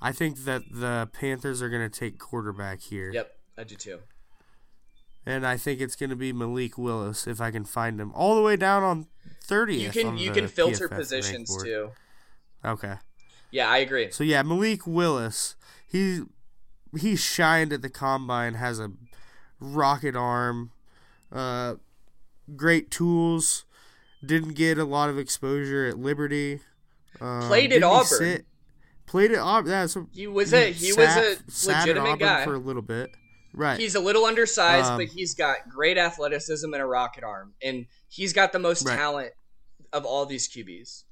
[0.00, 3.10] I think that the Panthers are going to take quarterback here.
[3.10, 4.02] Yep, I do too.
[5.26, 8.36] And I think it's going to be Malik Willis if I can find him all
[8.36, 9.06] the way down on
[9.46, 9.78] 30th.
[9.80, 11.90] You can you can filter PFF positions too.
[12.64, 12.94] Okay.
[13.50, 14.10] Yeah, I agree.
[14.10, 15.56] So yeah, Malik Willis,
[15.86, 16.22] he
[16.98, 18.92] he shined at the combine, has a
[19.60, 20.70] rocket arm,
[21.32, 21.74] uh,
[22.56, 23.64] great tools.
[24.24, 26.60] Didn't get a lot of exposure at Liberty.
[27.20, 28.04] Um, Played at Auburn.
[28.06, 28.46] sit-
[29.06, 29.70] Played at Auburn.
[29.70, 32.44] Yeah, so He was a he was sat- a sat at legitimate guy.
[32.44, 33.10] for a little bit.
[33.56, 33.78] Right.
[33.78, 37.86] He's a little undersized, Um, but he's got great athleticism and a rocket arm, and
[38.08, 38.96] he's got the most Right.
[38.96, 39.32] talent
[39.92, 41.04] of all these QBs.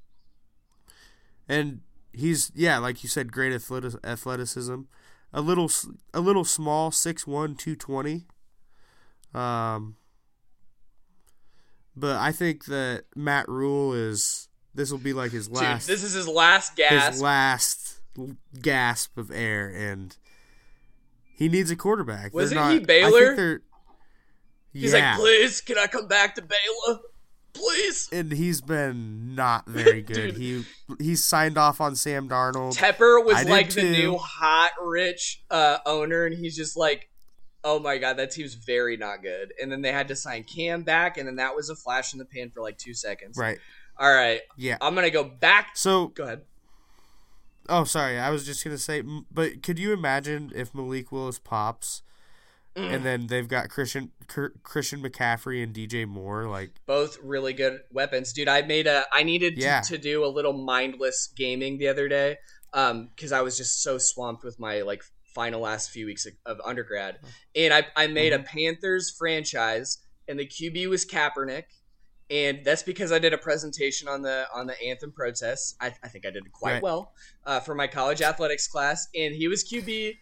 [1.48, 1.80] and
[2.12, 4.80] he's yeah, like you said, great athleticism.
[5.32, 5.70] A little
[6.12, 8.26] a little small, 6'1", 220.
[9.34, 9.96] Um,
[11.96, 16.04] but I think that Matt Rhule is this will be like his last Dude, this
[16.04, 17.14] is his last gas.
[17.14, 18.00] his last
[18.60, 20.16] gasp of air, and
[21.36, 22.32] he needs a quarterback.
[22.34, 23.36] Wasn't he I Baylor?
[23.36, 23.62] think
[24.72, 25.12] He's yeah.
[25.12, 27.00] like, please, can I come back to Baylor?
[27.54, 28.08] Please.
[28.10, 30.36] and he's been not very good.
[30.36, 30.64] Dude.
[30.98, 32.74] he signed off on Sam Darnold.
[32.78, 33.90] Tepper was did like the too.
[33.90, 37.10] new hot rich uh, owner, and he's just like,
[37.62, 39.52] oh my god, that team's very not good.
[39.60, 42.18] And then they had to sign Cam back, and then that was a flash in
[42.18, 43.36] the pan for like two seconds.
[43.36, 43.58] Right.
[43.98, 44.78] All right, Yeah.
[44.80, 45.72] I'm gonna go back.
[45.76, 46.40] So Go ahead.
[47.68, 48.18] Oh, sorry.
[48.18, 52.02] I was just gonna say, but could you imagine if Malik Willis pops,
[52.74, 52.90] Mm.
[52.94, 56.48] and then they've got Christian Cr- Christian McCaffrey and DJ Moore?
[56.48, 58.48] Like, Both really good weapons, dude.
[58.48, 59.04] I made a.
[59.12, 62.38] I needed to, to do a little mindless gaming the other day,
[62.72, 65.02] um, because I was just so swamped with my like
[65.34, 67.18] final last few weeks of, of undergrad,
[67.54, 68.42] and I I made Mm-hmm.
[68.42, 71.64] a Panthers franchise, and the QB was Kaepernick,
[72.32, 75.76] and that's because I did a presentation on the on the anthem protest.
[75.80, 76.82] I, I think I did quite Right.
[76.82, 77.12] well
[77.44, 80.14] uh, for my college athletics class, and he was QB.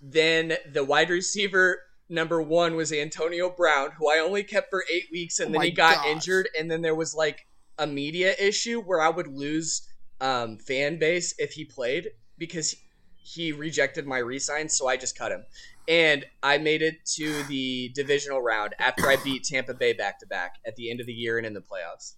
[0.00, 5.06] Then the wide receiver number one was Antonio Brown, who I only kept for eight
[5.12, 6.06] weeks, and Oh then he got gosh.
[6.06, 7.46] injured, and then there was like
[7.78, 9.82] a media issue where I would lose
[10.20, 12.76] um, fan base if he played because
[13.16, 15.44] he rejected my resign, so I just cut him.
[15.88, 20.26] And I made it to the divisional round after I beat Tampa Bay back to
[20.26, 22.14] back at the end of the year and in the playoffs.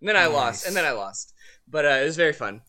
[0.00, 1.32] And then I lost, and then I lost.
[1.68, 2.62] But uh, it was very fun.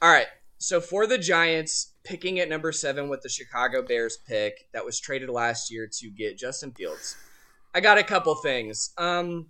[0.00, 0.26] All right,
[0.58, 4.98] so for the Giants, picking at number seven with the Chicago Bears pick that was
[4.98, 7.16] traded last year to get Justin Fields,
[7.74, 8.90] I got a couple things.
[8.98, 9.46] Um,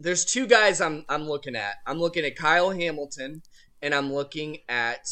[0.00, 1.76] there's two guys I'm I'm looking at.
[1.86, 3.42] I'm looking at Kyle Hamilton,
[3.80, 5.08] and I'm looking at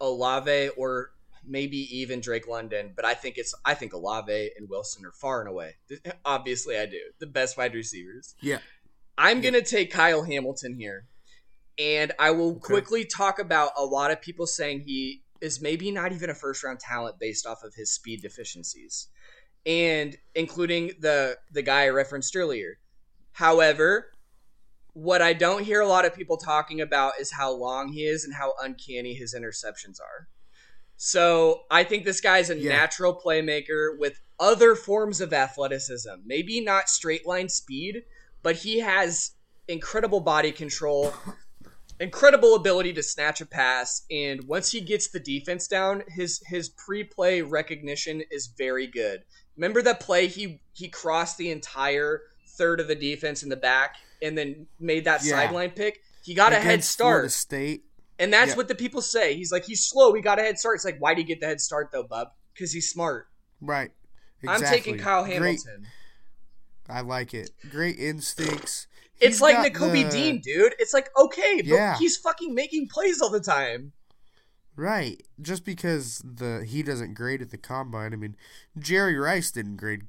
[0.00, 1.10] Olave or
[1.48, 2.92] maybe even Drake London.
[2.94, 5.76] But I think it's I think Olave and Wilson are far and away.
[6.24, 8.34] Obviously, I do the best wide receivers.
[8.40, 8.58] yeah,
[9.16, 11.06] I'm gonna take Kyle Hamilton here,
[11.78, 16.12] and I will quickly talk about a lot of people saying he is maybe not
[16.12, 19.08] even a first round talent based off of his speed deficiencies,
[19.66, 22.78] and including the the guy I referenced earlier.
[23.32, 24.10] However,
[24.94, 28.24] what I don't hear a lot of people talking about is how long he is
[28.24, 30.28] and how uncanny his interceptions are.
[30.98, 32.70] So I think this guy's a Yeah.
[32.70, 36.10] natural playmaker with other forms of athleticism.
[36.26, 38.02] Maybe not straight line speed,
[38.42, 39.30] but he has
[39.68, 41.14] incredible body control,
[42.00, 46.68] incredible ability to snatch a pass, and once he gets the defense down, his his
[46.68, 49.22] pre-play recognition is very good.
[49.56, 52.22] Remember that play he he crossed the entire
[52.56, 55.30] third of the defense in the back and then made that Yeah.
[55.30, 56.00] sideline pick?
[56.24, 57.32] He got a head Against Florida start.
[57.32, 57.84] State.
[58.18, 58.56] And that's Yeah.
[58.56, 59.34] what the people say.
[59.34, 60.12] He's like, he's slow.
[60.12, 60.76] He got a head start.
[60.76, 62.28] It's like, why do you get the head start though, bub?
[62.52, 63.28] Because he's smart.
[63.60, 63.90] Right.
[64.46, 64.98] I'm taking Exactly.
[64.98, 65.86] Kyle Great- Hamilton.
[66.88, 67.50] I like it.
[67.70, 68.86] Great instincts.
[69.20, 70.74] It's like got Nakobe the- Dean, dude.
[70.78, 71.98] It's like okay, but Yeah.
[71.98, 73.92] he's fucking making plays all the time.
[74.76, 75.20] Right.
[75.42, 78.12] Just because the he doesn't grade at the combine.
[78.12, 78.36] I mean,
[78.78, 80.06] Jerry Rice didn't grade gr-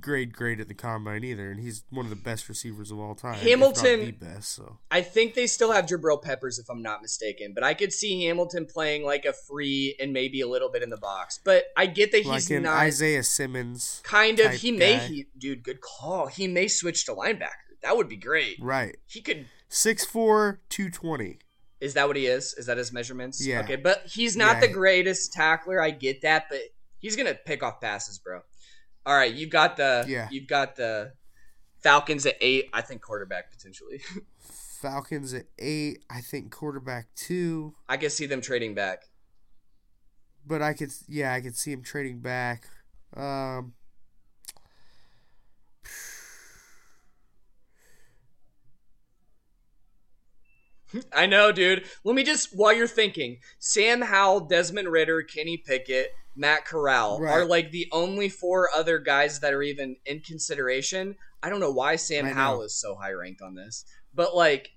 [0.00, 3.14] grade great at the combine either, and he's one of the best receivers of all
[3.14, 3.34] time.
[3.34, 4.54] Hamilton- best.
[4.54, 7.52] So I think they still have Jabril Peppers, if I'm not mistaken.
[7.52, 10.90] But I could see Hamilton playing like a free and maybe a little bit in
[10.90, 11.40] the box.
[11.42, 14.00] But I get that he's like not Isaiah Simmons.
[14.04, 14.52] kind of.
[14.52, 16.28] He may, he, dude, good call.
[16.28, 17.50] He may switch to linebacker.
[17.82, 18.56] That would be great.
[18.60, 18.96] Right.
[19.06, 19.46] He could.
[19.70, 21.38] 6'4", 220.
[21.80, 22.54] Is that what he is?
[22.54, 23.44] Is that his measurements?
[23.44, 23.60] Yeah.
[23.60, 24.60] Okay, but he's not Yeah.
[24.62, 25.80] the greatest tackler.
[25.80, 26.60] I get that, but
[26.98, 28.40] he's gonna pick off passes, bro.
[29.06, 30.28] All right, you've got the Yeah.
[30.30, 31.12] you've got the
[31.82, 32.68] Falcons at eight.
[32.72, 34.00] I think quarterback potentially.
[34.80, 36.04] Falcons at eight.
[36.10, 37.74] I think quarterback two.
[37.88, 39.04] I can see them trading back.
[40.46, 42.68] But I could, yeah, I could see him trading back.
[43.16, 43.74] Um,
[51.14, 51.84] I know, dude.
[52.04, 57.32] Let me just while you're thinking, Sam Howell, Desmond Ridder, Kenny Pickett, Matt Corral Right.
[57.32, 61.16] are like the only four other guys that are even in consideration.
[61.42, 62.34] I don't know why Sam I know.
[62.34, 64.70] Howell is so high ranked on this, but like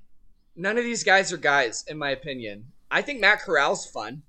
[0.56, 2.66] none of these guys are guys, in my opinion.
[2.90, 4.24] I think Matt Corral's fun.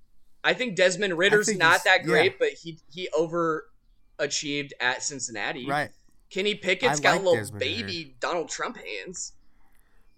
[0.45, 2.37] I think Desmond Ridder's think not that great, yeah.
[2.39, 5.67] but he he overachieved at Cincinnati.
[5.67, 5.91] Right.
[6.31, 9.33] Kenny Pickett's I got like little Desmond baby Donald Trump hands.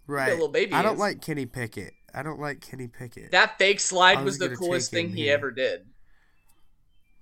[0.07, 0.31] Right.
[0.31, 1.01] little baby I don't hands.
[1.01, 1.95] like Kenny Pickett.
[2.15, 3.33] I don't like Kenny Pickett.
[3.33, 5.35] That fake slide was, was the coolest thing he here.
[5.35, 5.87] ever did.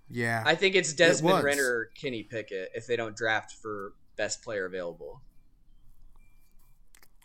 [0.08, 0.42] Yeah.
[0.44, 1.44] I think it's Desmond was.
[1.44, 5.22] Renner or Kenny Pickett if they don't draft for best player available.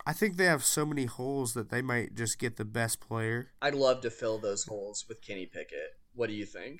[0.05, 3.49] I think they have so many holes that they might just get the best player.
[3.61, 5.97] I'd love to fill those holes with Kenny Pickett.
[6.15, 6.79] What do you think?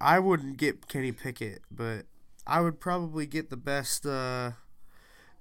[0.00, 2.06] I wouldn't get Kenny Pickett, but
[2.46, 4.52] I would probably get the best uh,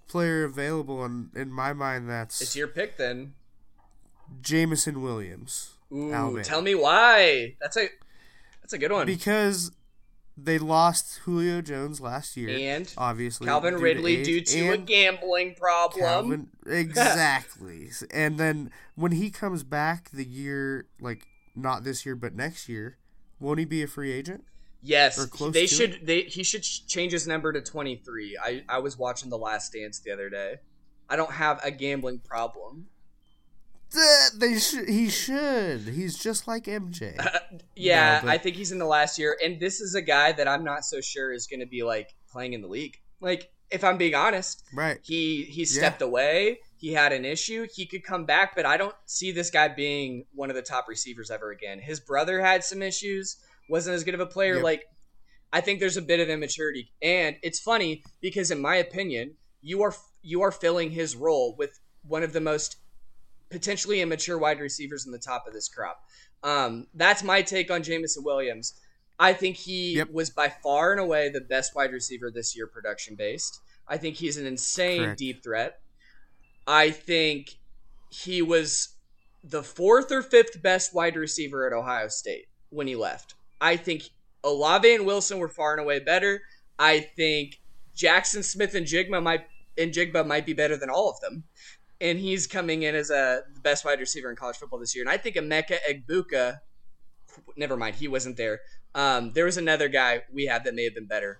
[0.07, 1.05] player available.
[1.05, 3.35] And in my mind, that's It's your pick then.
[4.41, 5.73] Jameson Williams.
[5.91, 6.43] Ooh, Alabama.
[6.43, 7.55] tell me why.
[7.61, 7.87] That's a
[8.69, 9.07] that's a good one.
[9.07, 9.71] Because
[10.37, 14.77] they lost Julio Jones last year, and obviously Calvin due Ridley age, due to a
[14.77, 16.03] gambling problem.
[16.03, 17.89] Calvin, exactly.
[18.11, 22.97] and then when he comes back the year, like not this year but next year,
[23.39, 24.43] won't he be a free agent?
[24.83, 25.17] Yes,
[25.51, 26.05] they to should.
[26.05, 28.37] They he should change his number to twenty three.
[28.41, 30.57] I I was watching The Last Dance the other day.
[31.09, 32.85] I don't have a gambling problem.
[33.91, 34.87] Th- They should.
[34.89, 35.81] He should.
[35.87, 37.15] He's just like MJ.
[37.75, 40.31] yeah, No, but- I think he's in the last year, and this is a guy
[40.33, 42.97] that I'm not so sure is going to be like playing in the league.
[43.21, 44.99] Like, if I'm being honest, right.
[45.03, 46.59] he he stepped away.
[46.77, 47.67] He had an issue.
[47.73, 50.87] He could come back, but I don't see this guy being one of the top
[50.87, 51.77] receivers ever again.
[51.79, 53.37] His brother had some issues.
[53.69, 54.55] Wasn't as good of a player.
[54.55, 54.63] Yep.
[54.63, 54.85] Like,
[55.51, 59.83] I think there's a bit of immaturity, and it's funny because, in my opinion, you
[59.83, 62.77] are you are filling his role with one of the most
[63.49, 66.01] potentially immature wide receivers in the top of this crop.
[66.43, 68.73] Um, that's my take on Jameson Williams.
[69.19, 70.11] I think he Yep.
[70.11, 73.59] was by far and away the best wide receiver this year, production based.
[73.87, 75.19] I think he's an insane Correct.
[75.19, 75.81] deep threat.
[76.67, 77.57] I think
[78.09, 78.89] he was
[79.43, 83.33] the fourth or fifth best wide receiver at Ohio State when he left.
[83.59, 84.03] I think
[84.43, 86.41] Olave and Wilson were far and away better.
[86.77, 87.59] I think
[87.95, 89.45] Jaxon Smith and Jigma might
[89.77, 91.43] Njigba might be better than all of them.
[92.01, 95.03] And he's coming in as a the best wide receiver in college football this year.
[95.03, 96.59] And I think Emeka Egbuka
[97.57, 98.59] never mind, he wasn't there.
[98.95, 101.39] Um, there was another guy we had that may have been better.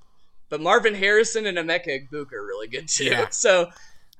[0.49, 3.05] But Marvin Harrison and Emeka Egbuka are really good too.
[3.05, 3.29] Yeah.
[3.29, 3.69] So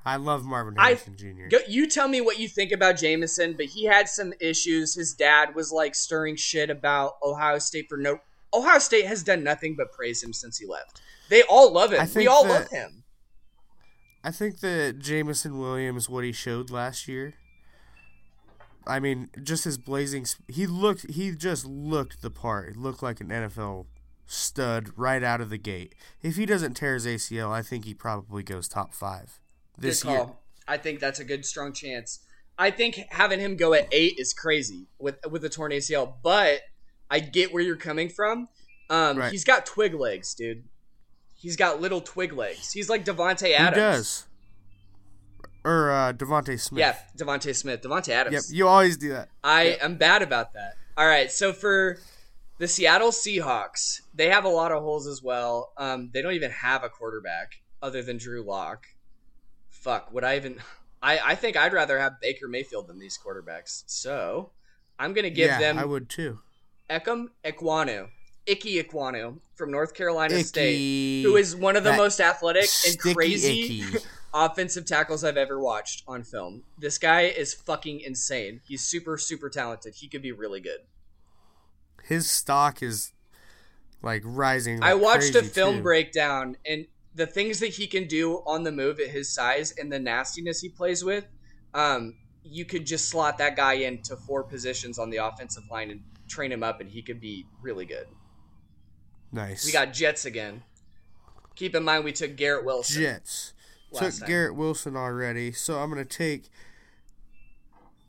[0.06, 1.48] I love Marvin I- Harrison Jr.
[1.50, 4.96] Go, you tell me what you think about Jameson, but he had some issues.
[4.96, 8.20] His dad was like stirring shit about Ohio State for no.
[8.54, 11.02] Ohio State has done nothing but praise him since he left.
[11.30, 12.08] They all love him.
[12.16, 12.99] We all that- love him.
[14.24, 17.36] I think that Jameson Williams, what he showed last year.
[18.88, 20.26] I mean, just his blazing.
[20.28, 21.10] sp- He looked.
[21.12, 22.70] He just looked the part.
[22.70, 23.86] He looked like an NFL
[24.26, 25.94] stud right out of the gate.
[26.22, 29.40] If he doesn't tear his ACL, I think he probably goes top five
[29.78, 30.30] this year.
[30.68, 32.20] I think that's a good strong chance.
[32.58, 36.62] I think having him go at eight is crazy with with the torn ACL, but
[37.10, 38.50] I get where you're coming from.
[38.90, 39.32] Um, Right.
[39.32, 40.64] He's got twig legs, dude.
[41.40, 42.72] He's got little twig legs.
[42.72, 43.76] He's like Davante Adams.
[43.76, 44.26] He does.
[45.64, 46.80] Or uh, DeVonta Smith.
[46.80, 48.52] Yeah, DeVonta Smith, Davante Adams.
[48.52, 48.58] Yep.
[48.58, 49.30] You always do that.
[49.44, 50.74] I am bad about that.
[50.98, 51.98] All right, so for
[52.58, 55.72] the Seattle Seahawks, they have a lot of holes as well.
[55.78, 58.88] Um, they don't even have a quarterback other than Drew Lock.
[59.70, 60.58] Fuck, would I even?
[61.02, 63.84] I I think I'd rather have Baker Mayfield than these quarterbacks.
[63.88, 64.52] So
[64.98, 66.40] I'm gonna give yeah, them I would too.
[66.90, 68.10] Ikem Ekwonu,
[68.46, 70.44] Icky Ekwonu from North Carolina Icky.
[70.44, 73.98] State, who is one of the most athletic and crazy icky.
[74.34, 76.64] offensive tackles I've ever watched on film.
[76.78, 78.62] This guy is fucking insane.
[78.68, 79.96] He's super, super talented.
[79.96, 80.80] He could be really good.
[82.04, 83.12] His stock is
[84.02, 84.84] like rising.
[84.84, 85.84] I like watched a film too.
[85.84, 86.86] breakdown and
[87.16, 90.62] the things that he can do on the move at his size and the nastiness
[90.62, 91.28] he plays with,
[91.74, 96.02] um, you could just slot that guy into four positions on the offensive line and
[96.28, 98.08] train him up and he could be really good.
[99.32, 99.66] Nice.
[99.66, 100.64] We got Jets again.
[101.56, 103.02] Keep in mind we took Garrett Wilson.
[103.02, 103.54] Jets.
[103.94, 104.28] Took time.
[104.28, 106.50] Garrett Wilson already, so I'm gonna take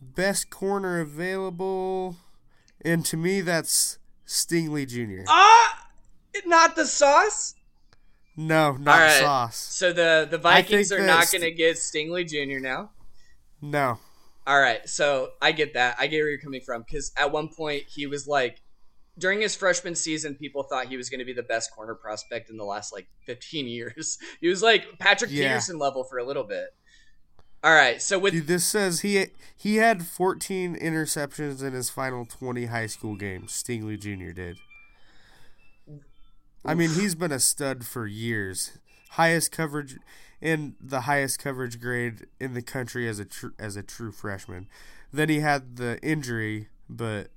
[0.01, 2.17] best corner available,
[2.83, 5.25] and to me that's Stingley Jr.
[5.29, 5.89] Ah!
[6.47, 7.55] Not the sauce?
[8.37, 9.21] No, not right.
[9.21, 9.57] Sauce.
[9.57, 12.61] So the, the Vikings are not going to get Stingley Jr.
[12.61, 12.91] now?
[13.61, 13.99] No.
[14.47, 15.97] All right, so I get that.
[15.99, 18.63] I get where you're coming from because at one point he was like,
[19.21, 22.51] during his freshman season, people thought he was going to be the best corner prospect
[22.51, 24.19] in the last like 15 years.
[24.41, 25.49] He was like Patrick Yeah.
[25.49, 26.71] Peterson level for a little bit.
[27.63, 32.25] All right, so with Dude, this says he he had 14 interceptions in his final
[32.25, 33.53] 20 high school games.
[33.53, 34.33] Stingley Jr.
[34.33, 34.57] did.
[36.65, 38.79] I mean, he's been a stud for years.
[39.11, 39.99] Highest coverage
[40.41, 44.67] in the highest coverage grade in the country as a tr- as a true freshman.
[45.13, 47.29] Then he had the injury, but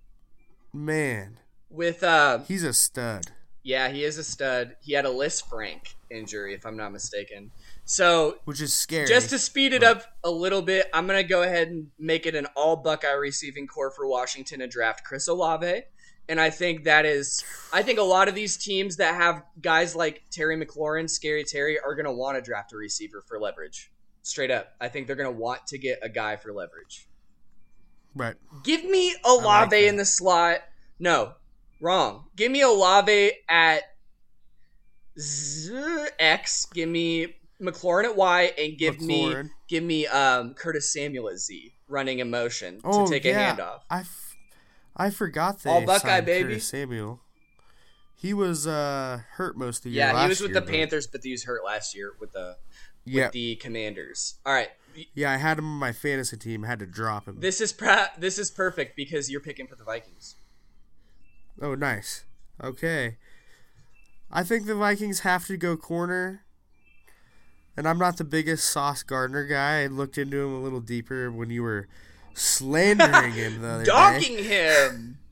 [0.73, 1.39] man,
[1.73, 3.27] with uh, he's a stud.
[3.63, 4.75] yeah, he is a stud.
[4.81, 7.51] He had a Lisfranc injury, if I'm not mistaken.
[7.85, 9.07] So Which is scary.
[9.07, 12.25] Just to speed it up a little bit, I'm going to go ahead and make
[12.25, 15.81] it an all Buckeye receiving corps for Washington and draft Chris Olave.
[16.29, 17.43] And I think that is,
[17.73, 21.77] I think a lot of these teams that have guys like Terry McLaurin, Scary Terry,
[21.77, 23.91] are going to want to draft a receiver for leverage.
[24.21, 24.73] Straight up.
[24.79, 27.09] I think they're going to want to get a guy for leverage.
[28.15, 28.35] right.
[28.63, 29.87] Give me Olave that.
[29.89, 30.59] in the slot.
[30.97, 31.33] No,
[31.83, 32.25] wrong.
[32.35, 33.83] Give me Olave at
[35.19, 36.65] Z- X.
[36.73, 39.35] Give me McLaurin at Y, and give me
[39.67, 43.53] give me um, Curtis Samuel at Z, running in motion Oh, to take yeah.
[43.53, 43.79] a handoff.
[43.89, 44.35] I, f-
[44.95, 46.49] I forgot they All Buckeye, baby.
[46.49, 47.19] Curtis Samuel.
[48.15, 50.05] He was uh, hurt most of the year.
[50.07, 52.31] Yeah, he was with year, the but- Panthers, but he was hurt last year with
[52.31, 52.57] the
[53.05, 54.35] with the Commanders.
[54.45, 54.69] All right,
[55.13, 55.31] yeah.
[55.31, 56.63] I had him on my fantasy team.
[56.63, 57.39] I had to drop him.
[57.39, 60.35] this is pra- this is perfect because you're picking for the Vikings.
[61.63, 62.25] Oh, nice.
[62.61, 63.15] Okay.
[64.29, 66.43] I think the Vikings have to go corner.
[67.77, 69.83] And I'm not the biggest Sauce Gardner guy.
[69.83, 71.87] I looked into him a little deeper when you were
[72.33, 74.43] slandering him the other day.
[74.43, 75.19] Him.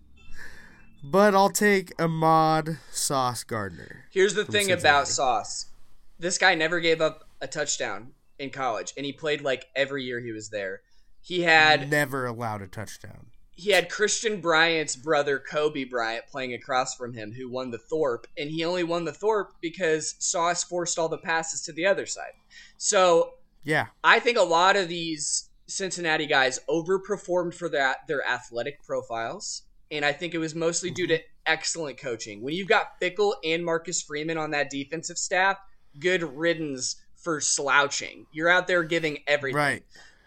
[1.03, 4.05] But I'll take Ahmad Sauce Gardner.
[4.11, 5.71] Here's the thing about Sauce.
[6.19, 10.19] This guy never gave up a touchdown in college, and he played like every year
[10.19, 10.81] he was there.
[11.19, 13.30] He had Never allowed a touchdown.
[13.61, 18.25] He had Christian Bryant's brother Coby Bryant playing across from him, who won the Thorpe,
[18.35, 22.07] and he only won the Thorpe because Sauce forced all the passes to the other
[22.07, 22.31] side.
[22.77, 23.87] So Yeah.
[24.03, 30.03] I think a lot of these Cincinnati guys overperformed for that their athletic profiles, and
[30.03, 31.27] I think it was mostly due to mm-hmm.
[31.45, 32.41] excellent coaching.
[32.41, 35.59] When you've got Fickell and Marcus Freeman on that defensive staff,
[35.99, 38.25] good riddance for slouching.
[38.31, 39.57] You're out there giving everything.
[39.57, 39.83] Right.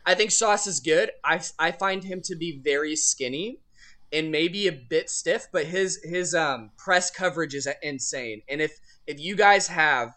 [0.06, 1.10] I think Sauce is good.
[1.24, 3.58] I I find him to be very skinny
[4.12, 8.42] and maybe a bit stiff, but his his um press coverage is insane.
[8.48, 10.14] And if if you guys have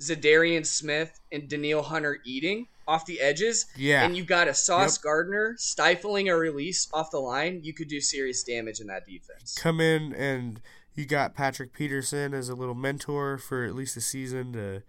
[0.00, 4.04] Za'Darius Smith and Danielle Hunter eating off the edges, Yeah.
[4.04, 5.02] and you've got a Sauce Yep.
[5.02, 9.54] Gardner stifling a release off the line, you could do serious damage in that defense.
[9.58, 10.60] Come in and
[10.94, 14.82] you got Patrick Peterson as a little mentor for at least a season to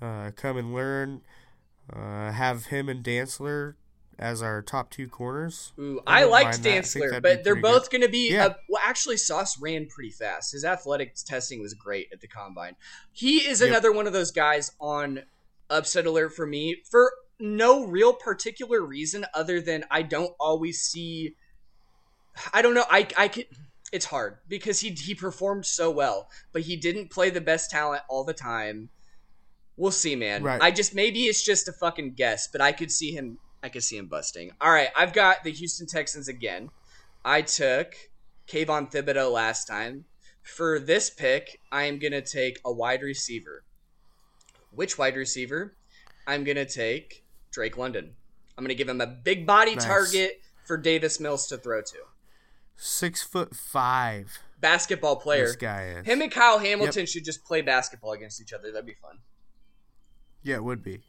[0.00, 1.22] uh, come and learn.
[1.92, 3.74] Uh, have him and Dantzler
[4.18, 5.72] as our top two corners.
[5.78, 6.68] Ooh, I I wouldn't liked mind that.
[6.70, 8.32] I think Dantzler, but they're both going to be.
[8.32, 8.46] Yeah.
[8.46, 10.52] uh, well, actually, Sauce ran pretty fast.
[10.52, 12.76] His athletic testing was great at the combine.
[13.12, 13.70] He is Yep.
[13.70, 15.22] another one of those guys on
[15.70, 21.34] upset alert for me for no real particular reason other than I don't always see.
[22.52, 22.84] I don't know.
[22.90, 23.46] I I could.
[23.92, 28.02] It's hard because he he performed so well, but he didn't play the best talent
[28.08, 28.88] all the time.
[29.76, 30.42] We'll see, man.
[30.42, 30.62] Right.
[30.62, 33.38] I just maybe it's just a fucking guess, but I could see him.
[33.62, 34.50] I could see him busting.
[34.60, 36.70] All right, I've got the Houston Texans again.
[37.24, 37.94] I took
[38.48, 40.04] Kayvon Thibodeaux last time.
[40.42, 43.64] For this pick, I am gonna take a wide receiver.
[44.72, 45.76] Which wide receiver?
[46.26, 48.16] I'm gonna take Drake London.
[48.58, 49.84] I'm gonna give him a big body Nice.
[49.84, 51.98] target for Davis Mills to throw to.
[52.76, 54.40] Six foot five.
[54.60, 55.46] Basketball player.
[55.46, 56.06] This guy is.
[56.06, 58.72] Him and Kyle Hamilton should just play basketball against each other.
[58.72, 59.18] That'd be fun.
[60.42, 61.02] Yeah, it would be.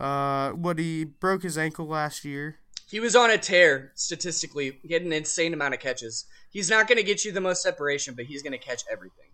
[0.00, 2.56] Uh, what he broke his ankle last year.
[2.88, 4.78] He was on a tear statistically.
[4.82, 6.26] He had an insane amount of catches.
[6.50, 9.30] He's not going to get you the most separation, but he's going to catch everything.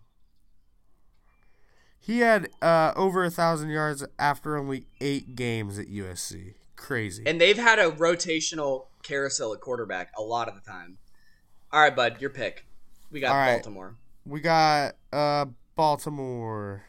[1.99, 6.53] He had uh, over a thousand yards after only eight games at USC.
[6.75, 7.23] Crazy.
[7.25, 10.97] And they've had a rotational carousel at quarterback a lot of the time.
[11.71, 12.65] All right, bud, your pick.
[13.11, 13.55] We got right.
[13.55, 13.95] Baltimore.
[14.25, 16.83] we got uh, Baltimore,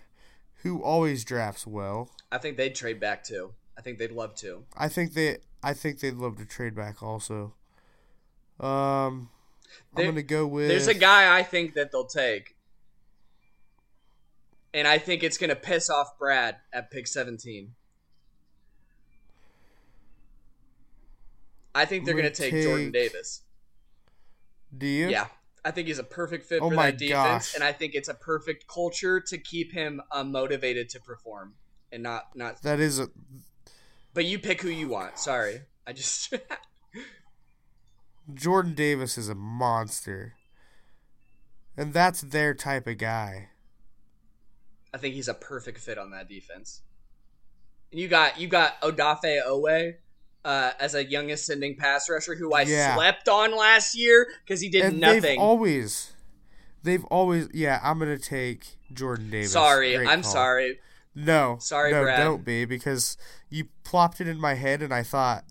[0.62, 2.10] who always drafts well.
[2.30, 3.52] I think they'd trade back too.
[3.80, 4.64] I think they'd love to.
[4.76, 5.38] I think they.
[5.62, 7.54] I think they'd love to trade back also.
[8.60, 9.30] Um,
[9.96, 10.68] There- I'm gonna go with.
[10.68, 12.56] There's a guy I think that they'll take.
[14.74, 17.74] And I think it's going to piss off Brad at pick 17.
[21.74, 23.42] I think they're going to gonna take Jordan Davis.
[24.76, 25.08] Do you?
[25.08, 25.26] Yeah.
[25.64, 27.54] I think he's a perfect fit Oh for that defense, gosh.
[27.54, 31.54] and I think it's a perfect culture to keep him um, motivated to perform,
[31.92, 32.62] and not not.
[32.62, 33.08] That is a.
[34.14, 35.18] But you pick who you want.
[35.18, 36.34] Sorry, I just
[38.34, 40.34] Jordan Davis is a monster.
[41.76, 43.48] And that's their type of guy.
[44.92, 46.82] I think he's a perfect fit on that defense.
[47.92, 49.94] And you got you got Odafe Oweh
[50.44, 52.94] uh, as a young ascending pass rusher who I Yeah.
[52.96, 55.38] slept on last year because he did and they've nothing.
[55.38, 56.12] always,
[56.82, 57.48] they've always.
[57.54, 59.52] Yeah, I'm gonna take Jordan Davis.
[59.52, 60.32] sorry, Great I'm call.
[60.32, 60.78] sorry.
[61.14, 62.18] No, Sorry, no, Brad.
[62.20, 63.16] don't be because
[63.50, 65.44] you plopped it in my head, and I thought,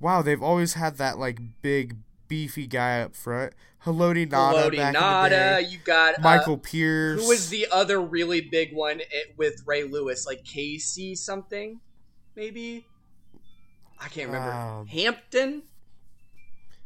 [0.00, 1.96] wow, they've always had that like big
[2.28, 3.54] beefy guy up front.
[3.84, 5.62] Haloti Ngata, Lodi back in the Nada.
[5.62, 7.22] You got uh, Michael Pierce.
[7.22, 9.00] Who was the other really big one
[9.36, 10.26] with Ray Lewis?
[10.26, 11.80] Like Casey something,
[12.34, 12.84] maybe.
[13.98, 14.52] I can't remember.
[14.52, 15.62] Um, Hampton.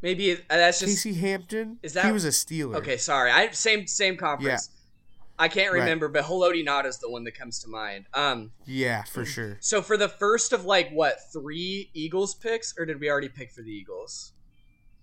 [0.03, 1.79] Maybe uh, that's just Casey Hampton?
[1.83, 2.77] Is that- he was a Steeler?
[2.77, 2.97] okay.
[2.97, 4.71] Sorry, I same same conference.
[5.41, 5.81] I can't Right.
[5.81, 8.05] remember, but Haloti Ngata is the one that comes to mind.
[8.13, 9.57] Um, Yeah, for sure.
[9.61, 13.51] so for the first of like what three Eagles picks, or did we already pick
[13.51, 14.33] for the Eagles?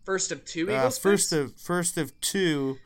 [0.06, 1.00] First of two Uh, Eagles.
[1.00, 1.52] first picks?
[1.56, 2.78] of first of two,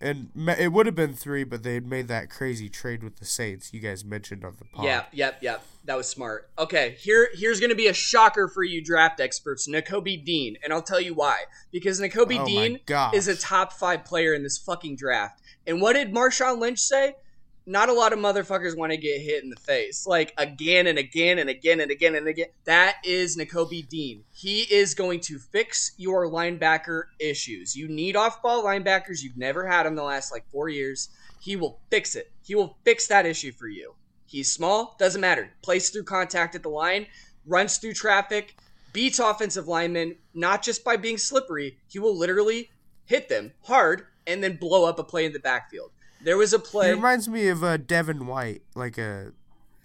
[0.00, 3.24] and it would have been three, but they had made that crazy trade with the
[3.26, 3.72] Saints.
[3.74, 4.84] You guys mentioned on the pod.
[4.84, 5.62] Yeah, yep, yep.
[5.84, 6.48] That was smart.
[6.58, 10.82] Okay, here here's gonna be a shocker for you draft experts, Nakobe Dean, and I'll
[10.82, 11.44] tell you why.
[11.70, 12.80] Because Nakobe Oh Dean
[13.14, 15.42] is a top five player in this fucking draft.
[15.66, 17.14] And what did Marshawn Lynch say?
[17.70, 20.04] Not a lot of motherfuckers want to get hit in the face.
[20.04, 22.48] Like again and again and again and again and again.
[22.64, 24.24] That is Nakobe Dean.
[24.32, 27.76] He is going to fix your linebacker issues.
[27.76, 29.22] You need off ball linebackers.
[29.22, 31.10] You've never had them the last like four years.
[31.38, 32.32] He will fix it.
[32.42, 33.94] He will fix that issue for you.
[34.26, 35.50] He's small, doesn't matter.
[35.62, 37.06] Plays through contact at the line,
[37.46, 38.56] runs through traffic,
[38.92, 41.78] beats offensive linemen, not just by being slippery.
[41.86, 42.72] He will literally
[43.04, 45.92] hit them hard and then blow up a play in the backfield.
[46.22, 49.32] There was a He play reminds me of uh, Devin White, like a,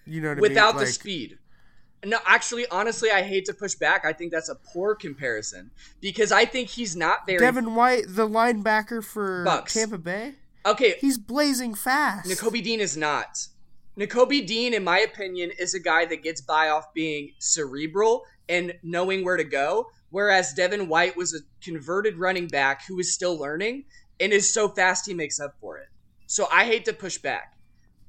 [0.04, 0.84] you know what without I mean?
[0.84, 1.38] the speed.
[2.04, 4.04] No, actually, honestly, I hate to push back.
[4.04, 5.70] I think that's a poor comparison
[6.00, 7.38] because I think he's not very.
[7.38, 9.74] Devin White, the linebacker for Bucks.
[9.74, 10.34] Tampa Bay,
[10.64, 12.28] okay, he's blazing fast.
[12.28, 13.48] Nakobe Dean is not.
[13.98, 18.74] Nakobe Dean, in my opinion, is a guy that gets by off being cerebral and
[18.82, 23.38] knowing where to go, whereas Devin White was a converted running back who is still
[23.38, 23.84] learning
[24.20, 25.88] and is so fast he makes up for it.
[26.26, 27.54] So I hate to push back.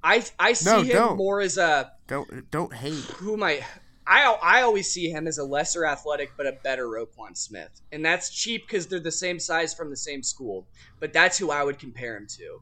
[0.03, 1.17] I I see No, him don't.
[1.17, 2.93] more as a Don't don't hate.
[3.17, 3.63] who am I?
[4.05, 8.05] I I always see him as a lesser athletic but a better Roquan Smith, and
[8.05, 10.67] that's cheap because they're the same size from the same school.
[10.99, 12.61] But that's who I would compare him to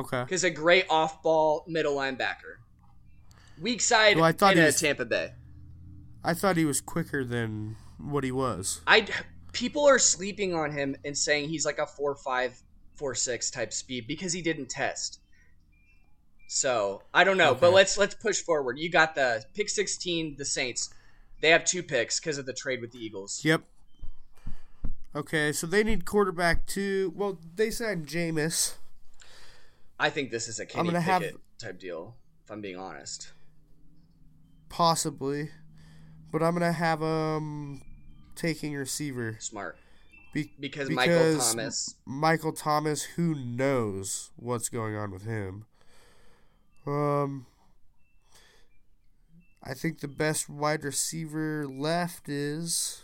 [0.00, 0.22] Okay.
[0.22, 2.56] because a great off-ball middle linebacker,
[3.60, 5.32] weak side Well, I thought in he a was- Tampa Bay.
[6.24, 8.80] I thought he was quicker than what he was.
[8.86, 9.06] I
[9.52, 12.60] people are sleeping on him and saying he's like a four five
[12.96, 15.20] four six type speed because he didn't test.
[16.48, 18.78] So I don't know, but let's let's push forward.
[18.78, 20.90] You got the pick sixteen, the Saints.
[21.40, 23.42] They have two picks because of the trade with the Eagles.
[23.44, 23.62] Yep.
[25.14, 27.12] Okay, so they need quarterback two.
[27.16, 28.74] Well, they signed Jameis.
[29.98, 31.24] I think this is a Kenny gonna have-
[31.58, 32.16] type deal.
[32.44, 33.32] If I'm being honest,
[34.68, 35.50] possibly,
[36.30, 37.82] but I'm gonna have um
[38.36, 39.78] taking receiver smart
[40.36, 41.94] Be- because, Michael Thomas.
[42.04, 43.02] Michael Thomas.
[43.16, 45.64] Who knows what's going on with him?
[46.86, 47.46] Um,
[49.62, 53.02] I think the best wide receiver left is.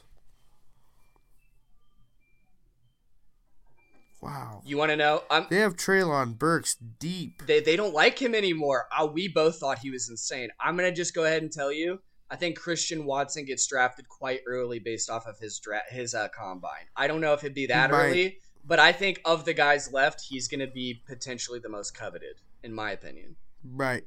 [4.20, 5.24] Wow, You want to know?
[5.30, 7.42] I'm, they have Treylon Burks deep.
[7.46, 8.86] they they don't like him anymore.
[8.96, 10.50] Uh, we both thought he was insane.
[10.60, 11.98] I'm gonna just go ahead and tell you.
[12.32, 16.28] I think Christian Watson gets drafted quite early based off of his dra- his uh,
[16.28, 16.86] combine.
[16.96, 18.06] I don't know if it'd be that might.
[18.06, 22.36] early, but I think of the guys left, he's gonna be potentially the most coveted,
[22.62, 23.36] in my opinion.
[23.62, 24.04] Right.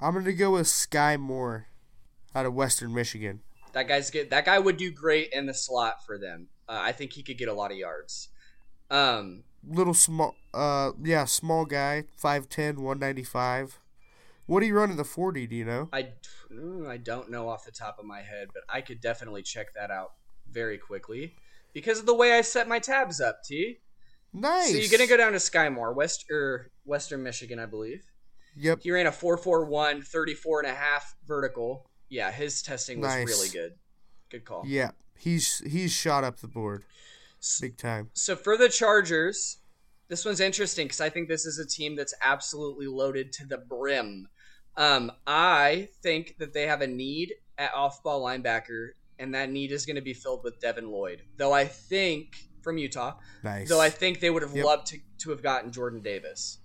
[0.00, 1.66] I'm gonna go with Skyy Moore
[2.36, 3.40] out of Western Michigan.
[3.72, 4.30] That guy's good.
[4.30, 6.46] That guy would do great in the slot for them.
[6.68, 8.28] Uh, I think he could get a lot of yards.
[8.92, 13.80] Um, Little small, uh, yeah, small guy, 5'10", 195.
[14.46, 15.88] What do you run in the 40, do you know?
[15.92, 16.08] I
[16.50, 19.74] mm, I don't know off the top of my head, but I could definitely check
[19.74, 20.12] that out
[20.50, 21.34] very quickly
[21.72, 23.42] because of the way I set my tabs up.
[23.44, 23.78] T.
[24.32, 24.70] Nice.
[24.70, 28.04] So you're gonna go down to Skyy Moore, West or Western Michigan, I believe.
[28.56, 28.80] Yep.
[28.82, 31.90] He ran a 441, 34 and a half vertical.
[32.08, 33.26] Yeah, his testing was Nice.
[33.26, 33.74] really good.
[34.30, 34.62] Good call.
[34.66, 34.92] Yeah.
[35.18, 36.84] He's he's shot up the board
[37.60, 38.10] big time.
[38.14, 39.58] So for the Chargers,
[40.08, 43.58] this one's interesting because I think this is a team that's absolutely loaded to the
[43.58, 44.28] brim.
[44.76, 49.86] Um, I think that they have a need at off-ball linebacker, and that need is
[49.86, 51.22] going to be filled with Devin Lloyd.
[51.38, 53.68] Though I think from Utah, Nice.
[53.68, 54.64] though I think they would have Yep.
[54.64, 56.58] loved to, to have gotten Jordan Davis.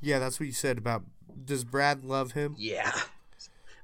[0.00, 1.02] yeah, that's what you said about.
[1.44, 2.54] Does Brad love him?
[2.58, 2.92] Yeah,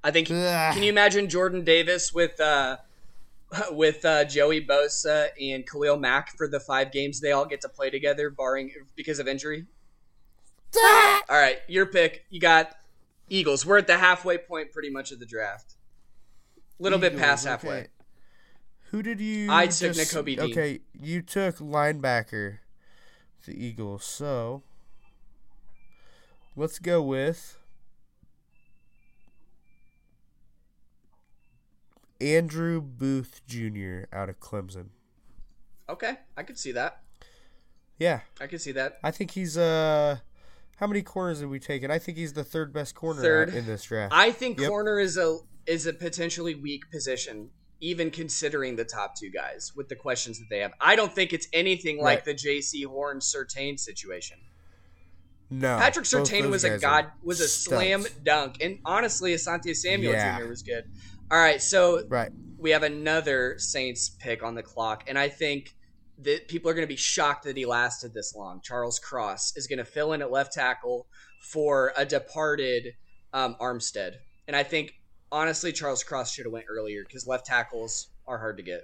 [0.04, 0.28] I think.
[0.28, 2.76] Can you imagine Jordan Davis with uh,
[3.72, 7.68] with uh, Joey Bosa and Khalil Mack for the five games they all get to
[7.68, 9.66] play together, barring because of injury?
[11.28, 12.24] All right, your pick.
[12.30, 12.74] You got
[13.28, 13.66] Eagles.
[13.66, 15.74] We're at the halfway point, pretty much of the draft.
[16.78, 17.70] A little bit past halfway.
[17.70, 17.86] okay.
[18.90, 19.50] Who did you?
[19.50, 20.16] I took just-.
[20.16, 22.58] Okay, you took linebacker,
[23.46, 24.04] the Eagles.
[24.04, 24.62] So
[26.56, 27.58] let's go with
[32.20, 34.04] Andrew Booth Jr.
[34.12, 34.88] out of Clemson.
[35.88, 37.02] Okay, I could see that.
[37.98, 38.98] Yeah, I could see that.
[39.02, 40.18] I think he's uh.
[40.82, 41.92] How many corners have we taken?
[41.92, 43.54] I think he's the third best corner Third.
[43.54, 44.12] in this draft.
[44.12, 44.68] I think Yep.
[44.68, 49.88] corner is a is a potentially weak position, even considering the top two guys with
[49.88, 50.72] the questions that they have.
[50.80, 54.38] I don't think it's anything like the Jaycee Horn Surtain situation.
[55.50, 57.76] no, Patrick Surtain was a god was a studs.
[57.76, 60.40] slam dunk, and honestly, Asante Samuel Yeah.
[60.40, 60.48] Jr.
[60.48, 60.90] was good.
[61.30, 62.32] All right, so Right.
[62.58, 65.76] we have another Saints pick on the clock, and I think
[66.24, 68.60] that people are going to be shocked that he lasted this long.
[68.62, 71.06] Charles Cross is going to fill in at left tackle
[71.40, 72.94] for a departed
[73.32, 74.16] um, Armstead,
[74.46, 74.94] and I think
[75.30, 78.82] honestly Charles Cross should have went earlier because left tackles are hard to get.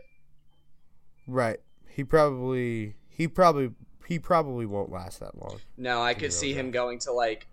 [1.27, 1.61] Right.
[1.89, 3.71] He probably he probably
[4.07, 5.61] he probably won't last that long.
[5.77, 7.47] No, I could see him going to like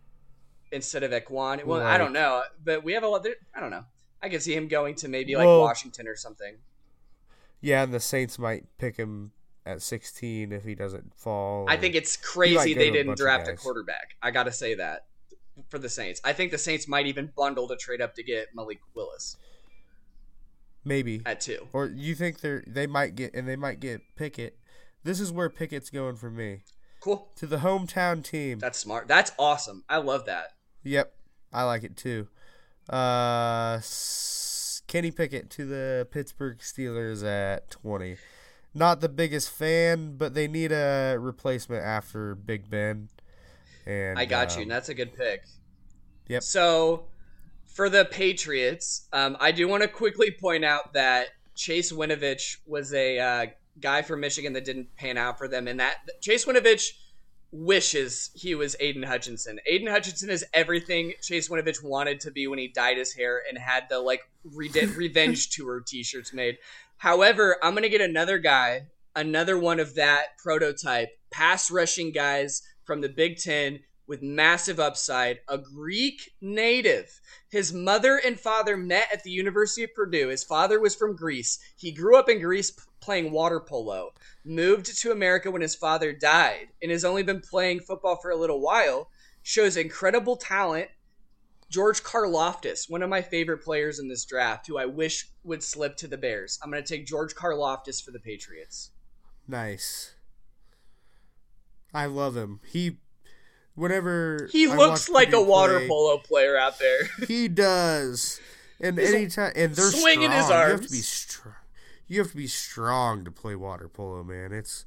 [0.71, 1.65] instead of Ekwan.
[1.65, 3.25] Well, I don't know, but we have a lot.
[3.53, 3.83] I don't know.
[4.21, 6.55] I could see him going to maybe like Well- Washington or something.
[7.61, 9.31] Yeah, and the Saints might pick him
[9.65, 11.65] at 16 if he doesn't fall.
[11.67, 14.15] I think it's crazy they didn't of draft a quarterback.
[14.21, 15.05] I got to say that
[15.69, 16.21] for the Saints.
[16.23, 19.37] I think the Saints might even bundle to trade up to get Malik Willis
[20.85, 21.21] maybe.
[21.25, 21.67] at two.
[21.73, 24.57] Or you think they're they might get and they might get Pickett.
[25.03, 26.61] This is where Pickett's going for me.
[27.01, 27.29] Cool.
[27.35, 28.59] To the hometown team.
[28.59, 29.07] That's smart.
[29.07, 29.83] That's awesome.
[29.89, 30.53] I love that.
[30.83, 31.13] Yep.
[31.51, 32.27] I like it too.
[32.89, 33.81] Uh
[34.87, 38.17] Kenny Pickett to the Pittsburgh Steelers at 20.
[38.77, 43.07] Not the biggest fan, but they need a replacement after Big Ben.
[43.85, 44.57] And I got you.
[44.57, 45.43] um, And that's a good pick.
[46.27, 46.43] Yep.
[46.43, 47.05] So
[47.65, 52.93] for the Patriots, um, I do want to quickly point out that Chase Winovich was
[52.93, 53.45] a uh,
[53.79, 56.91] guy from Michigan that didn't pan out for them, and that Chase Winovich
[57.51, 59.59] wishes he was Aidan Hutchinson.
[59.65, 63.57] Aidan Hutchinson is everything Chase Winovich wanted to be when he dyed his hair and
[63.57, 64.21] had the like
[64.53, 66.57] re- revenge tour T-shirts made.
[66.97, 73.01] However, I'm gonna get another guy, another one of that prototype pass rushing guys from
[73.01, 77.19] the Big Ten with massive upside, a Greek native.
[77.49, 80.29] His mother and father met at the University of Purdue.
[80.29, 81.59] His father was from Greece.
[81.75, 82.71] He grew up in Greece
[83.01, 84.11] playing water polo,
[84.43, 88.35] moved to America when his father died, and has only been playing football for a
[88.35, 89.09] little while.
[89.43, 90.89] Shows incredible talent.
[91.69, 95.97] George Karlaftis, one of my favorite players in this draft, who I wish would slip
[95.97, 96.59] to the Bears.
[96.63, 98.91] I'm going to take George Karlaftis for the Patriots.
[99.47, 100.13] Nice.
[101.93, 102.59] I love him.
[102.65, 102.97] He,
[103.73, 107.09] whenever He looks like a water play, polo player out there.
[107.27, 108.39] He does.
[108.79, 110.41] And He's anytime, and they're swinging strong.
[110.41, 111.55] his You have to be strong.
[112.07, 114.51] You have to be strong to play water polo, man.
[114.51, 114.85] It's.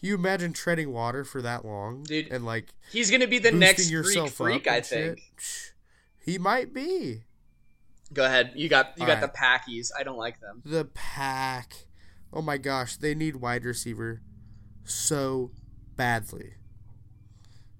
[0.00, 3.50] You imagine treading water for that long, Dude, and like He's going to be the
[3.50, 5.20] next Greek freak, I think.
[5.38, 5.72] shit.
[6.28, 7.22] He might be
[8.12, 8.52] Go ahead.
[8.54, 9.32] You got you All got right.
[9.32, 9.90] the Packies.
[9.98, 10.60] I don't like them.
[10.62, 11.86] the pack.
[12.34, 14.20] Oh my gosh, they need wide receiver
[14.84, 15.52] so
[15.96, 16.56] badly.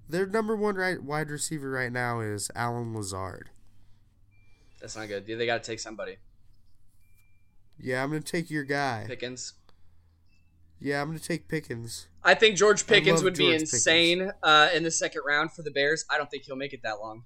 [0.07, 3.51] Their number one right wide receiver right now is Allen Lazard.
[4.81, 5.27] That's not good.
[5.27, 6.17] They got to take somebody.
[7.77, 9.03] Yeah, I'm gonna take your guy.
[9.05, 9.53] Pickens.
[10.79, 12.07] Yeah, I'm gonna take Pickens.
[12.23, 16.03] I think George Pickens would be insane uh, in the second round for the Bears.
[16.09, 17.25] I don't think he'll make it that long.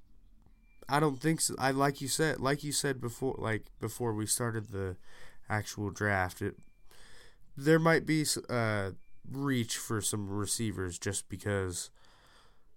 [0.90, 1.56] I don't think so.
[1.58, 4.98] I like you said, like you said before, like before we started the
[5.50, 6.42] actual draft.
[6.42, 6.56] It
[7.56, 8.92] there might be uh,
[9.30, 11.90] reach for some receivers just because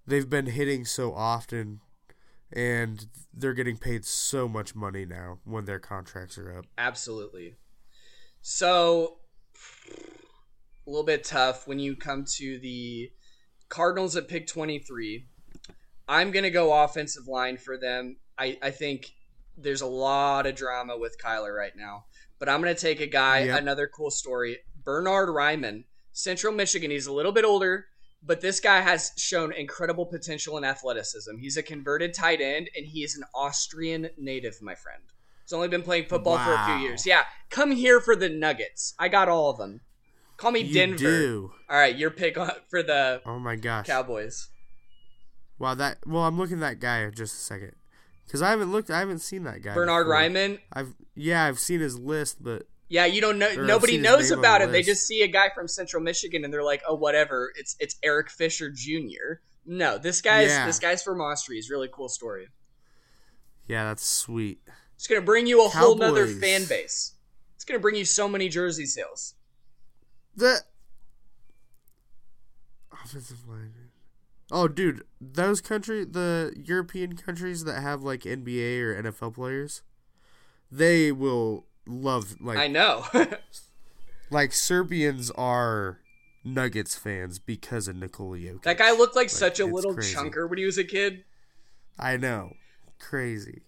[0.06, 1.80] they've been hitting so often,
[2.52, 6.66] and they're getting paid so much money now when their contracts are up.
[6.78, 7.56] Absolutely.
[8.42, 9.18] So,
[10.86, 13.10] a little bit tough when you come to the
[13.68, 15.26] Cardinals at pick 23.
[16.08, 18.16] I'm going to go offensive line for them.
[18.38, 19.12] I, I think
[19.56, 22.04] there's a lot of drama with Kyler right now.
[22.38, 23.60] But I'm going to take a guy, Yep.
[23.60, 24.58] another cool story.
[24.84, 26.90] Bernhard Raimann, Central Michigan.
[26.90, 27.86] He's a little bit older,
[28.22, 31.38] but this guy has shown incredible potential and athleticism.
[31.38, 35.02] He's a converted tight end, and he is an Austrian native, my friend.
[35.44, 37.06] He's only been playing football for a few years.
[37.06, 38.94] Yeah, come here for the Nuggets.
[38.98, 39.80] I got all of them.
[40.36, 40.98] Call me You Denver.
[40.98, 41.52] do.
[41.70, 42.36] All right, your pick
[42.68, 43.86] for the Oh my gosh!
[43.86, 44.48] Cowboys.
[45.58, 45.98] Wow, that.
[46.06, 47.72] Well, I'm looking at that guy just a second
[48.26, 48.90] because I haven't looked.
[48.90, 49.74] I haven't seen that guy.
[49.74, 50.20] Bernard before.
[50.20, 50.58] Raimann.
[50.72, 53.52] I've yeah, I've seen his list, but Yeah, you don't know.
[53.54, 54.70] Nobody knows about him.
[54.72, 57.96] They just see a guy from Central Michigan and they're like, "Oh, whatever." It's it's
[58.02, 59.40] Eric Fisher Jr.
[59.64, 60.66] No, this guy's Yeah.
[60.66, 61.62] this guy's from Austria.
[61.70, 62.48] Really cool story.
[63.66, 64.60] Yeah, that's sweet.
[64.94, 67.14] It's gonna bring you a whole nother fan base.
[67.56, 69.34] It's gonna bring you so many jersey sales.
[70.36, 70.60] The
[72.92, 73.72] offensive line.
[74.50, 79.82] Oh, dude, those country, the European countries that have like NBA or NFL players,
[80.70, 83.04] they will love like I know.
[84.30, 85.98] like Serbians are
[86.44, 88.62] Nuggets fans because of Nikola Jokic.
[88.62, 90.14] that guy looked like, such a little crazy.
[90.14, 91.24] chunker when he was a kid.
[91.98, 92.52] I know,
[93.00, 93.62] crazy.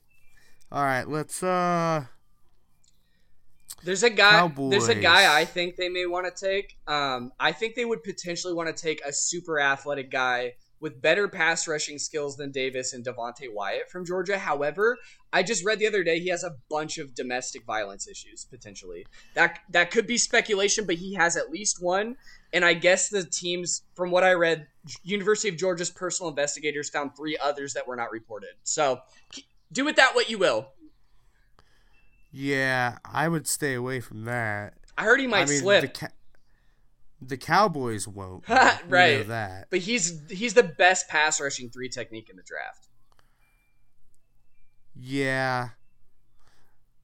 [0.70, 2.04] All right, let's uh.
[3.82, 4.48] There's a guy.
[4.70, 6.76] There's a guy I think they may want to take.
[6.86, 11.28] Um, I think they would potentially want to take a super athletic guy with better
[11.28, 14.38] pass rushing skills than Davis and Devonte Wyatt from Georgia.
[14.38, 14.96] However,
[15.32, 19.06] I just read the other day he has a bunch of domestic violence issues potentially.
[19.34, 22.16] That that could be speculation, but he has at least one.
[22.52, 24.66] And I guess the teams, from what I read,
[25.02, 28.50] University of Georgia's personal investigators found three others that were not reported.
[28.62, 29.00] So
[29.72, 30.68] do with that what you will.
[32.30, 34.74] Yeah, I would stay away from that.
[34.96, 35.94] I heard he might I mean, slip.
[35.94, 36.10] the
[37.20, 38.44] the Cowboys won't.
[38.48, 39.18] Right.
[39.18, 39.68] know that.
[39.70, 42.88] But he's he's the best pass rushing three technique in the draft.
[45.00, 45.68] Yeah,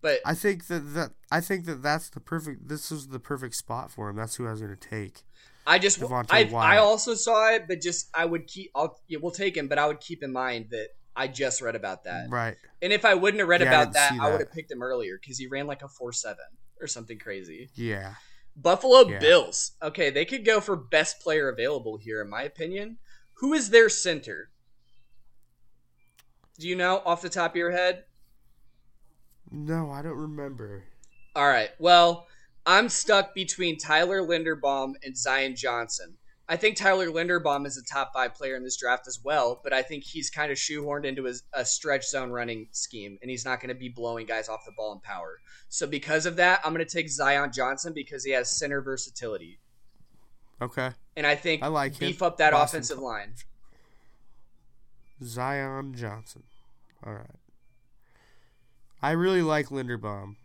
[0.02, 2.68] But I think that that I think that that's the perfect.
[2.68, 4.16] This is the perfect spot for him.
[4.16, 5.22] That's who I was going to take.
[5.66, 9.18] I just Devontae I, I also saw it, but just I would keep I'll yeah,
[9.22, 12.26] we'll take him, but I would keep in mind that I just read about that.
[12.28, 12.56] Right.
[12.82, 14.82] And if I wouldn't have read Yeah, about didn't that, I would have picked him
[14.82, 16.44] earlier because he ran like a four seven
[16.80, 17.70] or something crazy.
[17.74, 18.14] Yeah.
[18.56, 19.18] Buffalo Yeah.
[19.18, 19.72] Bills.
[19.82, 22.98] Okay, they could go for best player available here, in my opinion.
[23.38, 24.50] Who is their center?
[26.58, 28.04] Do you know off the top of your head?
[29.50, 30.84] No, I don't remember.
[31.34, 31.70] All right.
[31.78, 32.28] Well,
[32.64, 36.16] I'm stuck between Tyler Linderbaum and Zion Johnson.
[36.46, 39.72] I think Tyler Linderbaum is a top five player in this draft as well, but
[39.72, 43.46] I think he's kind of shoehorned into his, a stretch zone running scheme, and he's
[43.46, 45.38] not going to be blowing guys off the ball in power.
[45.70, 49.58] So because of that, I'm going to take Zion Johnson because he has center versatility,
[50.60, 50.90] Okay.
[51.16, 52.08] and I think I like him.
[52.10, 53.32] beef up that Boston offensive line.
[55.22, 56.42] Zion Johnson.
[57.06, 57.26] All right.
[59.02, 60.36] I really like Linderbaum.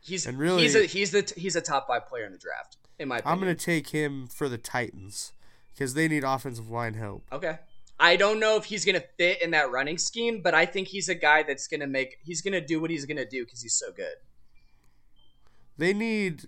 [0.00, 2.76] He's And really- he's a he's the he's a top five player in the draft
[2.98, 3.32] in my opinion.
[3.38, 5.32] I'm going to take him for the Titans
[5.74, 7.24] because they need offensive line help.
[7.32, 7.58] Okay.
[7.98, 10.88] I don't know if he's going to fit in that running scheme, but I think
[10.88, 13.24] he's a guy that's going to make he's going to do what he's going to
[13.28, 14.16] do because he's so good.
[15.78, 16.44] They need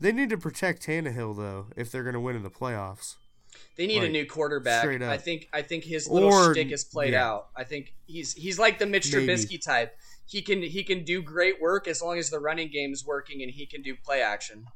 [0.00, 3.16] they need to protect Tannehill though if they're going to win in the playoffs.
[3.76, 4.82] They need a new quarterback.
[4.82, 5.10] straight up.
[5.10, 7.28] I think I think his little Or- shtick is played yeah.
[7.28, 7.48] out.
[7.56, 9.26] I think he's he's like the Mitch Maybe.
[9.26, 9.96] Trubisky type.
[10.26, 13.42] He can he can do great work as long as the running game is working
[13.42, 14.66] and he can do play action.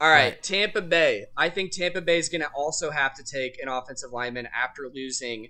[0.00, 0.42] All right, Right.
[0.42, 1.26] Tampa Bay.
[1.36, 4.90] I think Tampa Bay is going to also have to take an offensive lineman after
[4.92, 5.48] losing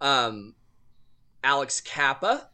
[0.00, 0.54] um,
[1.42, 2.50] Alex Cappa.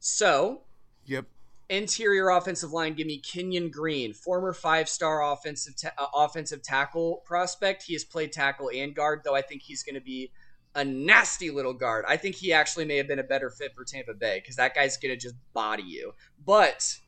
[0.00, 0.62] So
[1.06, 1.26] Yep.
[1.68, 7.84] interior offensive line, give me Kenyon Green, former five-star offensive ta- uh, offensive tackle prospect.
[7.84, 10.32] He has played tackle and guard, though I think he's going to be
[10.74, 12.04] a nasty little guard.
[12.06, 14.74] I think he actually may have been a better fit for Tampa Bay because that
[14.74, 16.12] guy's going to just body you.
[16.44, 16.98] But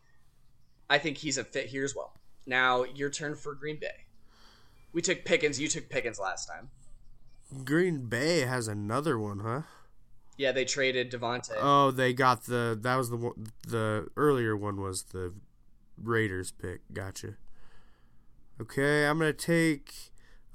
[0.89, 2.15] I think he's a fit here as well.
[2.49, 4.07] Now your turn for Green Bay.
[4.93, 5.61] We took Pickens.
[5.61, 6.71] You took Pickens last time.
[7.65, 9.63] Green Bay has another one, huh?
[10.39, 11.53] Yeah, they traded Davante.
[11.61, 15.35] Oh, they got the that was the one the earlier one was the
[16.03, 16.81] Raiders pick.
[16.93, 17.35] Gotcha.
[18.61, 19.93] Okay, I'm gonna take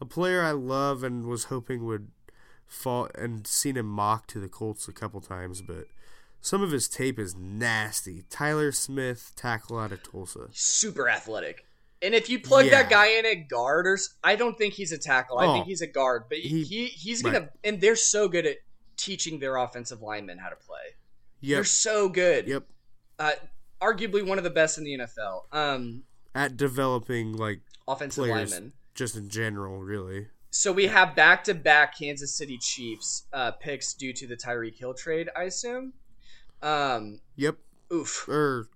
[0.01, 2.09] a player I love and was hoping would
[2.65, 5.85] fall and seen him mock to the Colts a couple times, but
[6.41, 8.23] some of his tape is nasty.
[8.29, 10.47] Tyler Smith, tackle out of Tulsa.
[10.51, 11.65] super athletic.
[12.03, 14.97] And if you plug that guy in at guard, or I don't think he's a
[14.97, 15.39] tackle.
[15.39, 15.53] I Oh.
[15.53, 16.23] think he's a guard.
[16.29, 18.57] But he, He- he's gonna, and they're so good at
[18.97, 20.95] teaching their offensive linemen how to play.
[21.41, 22.47] They're so good.
[22.47, 22.63] Yep.
[23.19, 23.31] Uh,
[23.81, 25.45] arguably one of the best in the NFL.
[25.51, 26.03] Um,
[26.35, 28.73] At developing like offensive linemen.
[28.95, 30.27] just in general, really.
[30.51, 35.29] So we have back-to-back Kansas City Chiefs uh, picks due to the Tyreek Hill trade,
[35.35, 35.93] I assume.
[36.61, 37.57] Um, Yep.
[37.91, 38.27] oof.
[38.29, 38.67] Er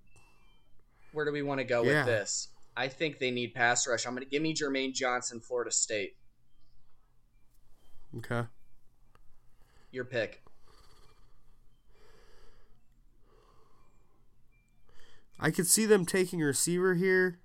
[1.12, 1.98] Where do we want to go Yeah.
[1.98, 2.48] with this?
[2.78, 4.06] I think they need pass rush.
[4.06, 6.16] I'm gonna give me Jermaine Johnson, Florida State.
[8.18, 8.46] okay.
[9.90, 10.44] Your pick.
[15.40, 17.40] I could see them taking a receiver here.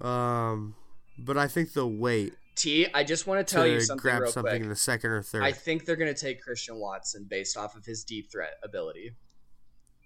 [0.00, 0.74] Um,
[1.18, 4.28] but I think they'll wait T, I just want to tell to you something grab
[4.28, 4.62] something quick.
[4.62, 5.42] in the second or third.
[5.42, 9.12] I think they're going to take Christian Watson based off of his deep threat ability.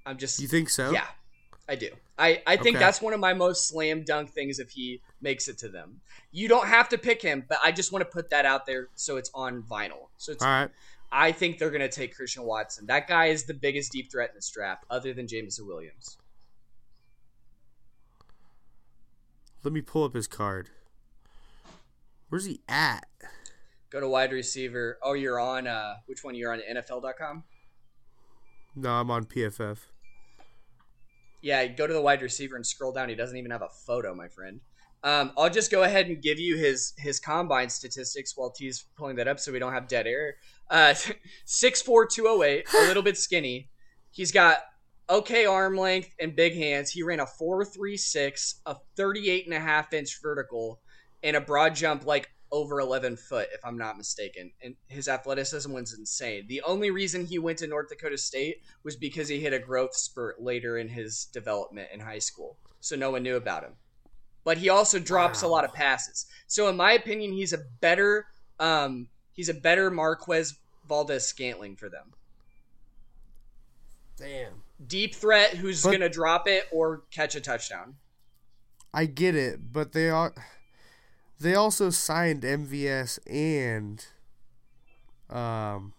[0.06, 0.92] I'm just you think so?
[0.92, 1.06] yeah,
[1.68, 1.90] I do.
[2.18, 2.84] I I think Okay.
[2.84, 6.00] that's one of my most slam dunk things if he makes it to them.
[6.32, 8.88] You don't have to pick him, but I just want to put that out there
[8.94, 10.08] so it's on vinyl.
[10.16, 10.70] So it's All right.
[11.12, 12.86] I think they're going to take Christian Watson.
[12.86, 16.18] That guy is the biggest deep threat in this draft, other than Jameson Williams.
[19.64, 20.68] Let me pull up his card.
[22.28, 23.06] Where's he at?
[23.90, 24.98] Go to wide receiver.
[25.02, 26.34] Oh, you're on uh which one?
[26.34, 27.44] You're on NFL.com?
[28.76, 29.78] No, I'm on PFF.
[31.41, 33.09] Yeah, go to the wide receiver and scroll down.
[33.09, 34.61] He doesn't even have a photo, my friend.
[35.05, 39.16] Um, I'll just go ahead and give you his his combine statistics while T's pulling
[39.16, 40.36] that up, so we don't have dead air.
[40.68, 40.95] Uh,
[41.45, 43.70] six four two oh eight, a little bit skinny.
[44.11, 44.59] He's got
[45.09, 46.91] okay arm length and big hands.
[46.91, 50.80] He ran a four three six, a 38 and a half inch vertical,
[51.22, 54.51] and a broad jump like over 11 foot, if I'm not mistaken.
[54.62, 56.46] And his athleticism was insane.
[56.49, 59.94] The only reason he went to North Dakota State was because he hit a growth
[59.94, 63.72] spurt later in his development in high school, so no one knew about him
[64.49, 65.49] but he also drops wow.
[65.49, 66.24] a lot of passes.
[66.46, 68.28] So in my opinion, he's a better
[68.59, 72.12] um, he's a better Marquez Valdes Scantling for them.
[74.16, 74.62] Damn.
[74.86, 77.96] Deep threat who's going to drop it or catch a touchdown.
[78.94, 80.34] I get it, but they are
[81.41, 84.07] they also signed MVS and
[85.30, 85.93] um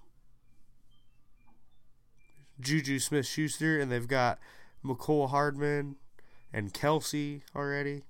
[2.60, 4.40] Juju Smith Schuster and they've got
[4.84, 5.96] Mecole Hardman
[6.54, 8.04] and Kelce already.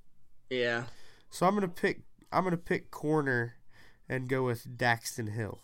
[0.49, 0.85] Yeah.
[1.29, 2.01] So I'm gonna pick.
[2.31, 3.55] I'm gonna pick corner,
[4.07, 5.59] and go with Daxton Hill.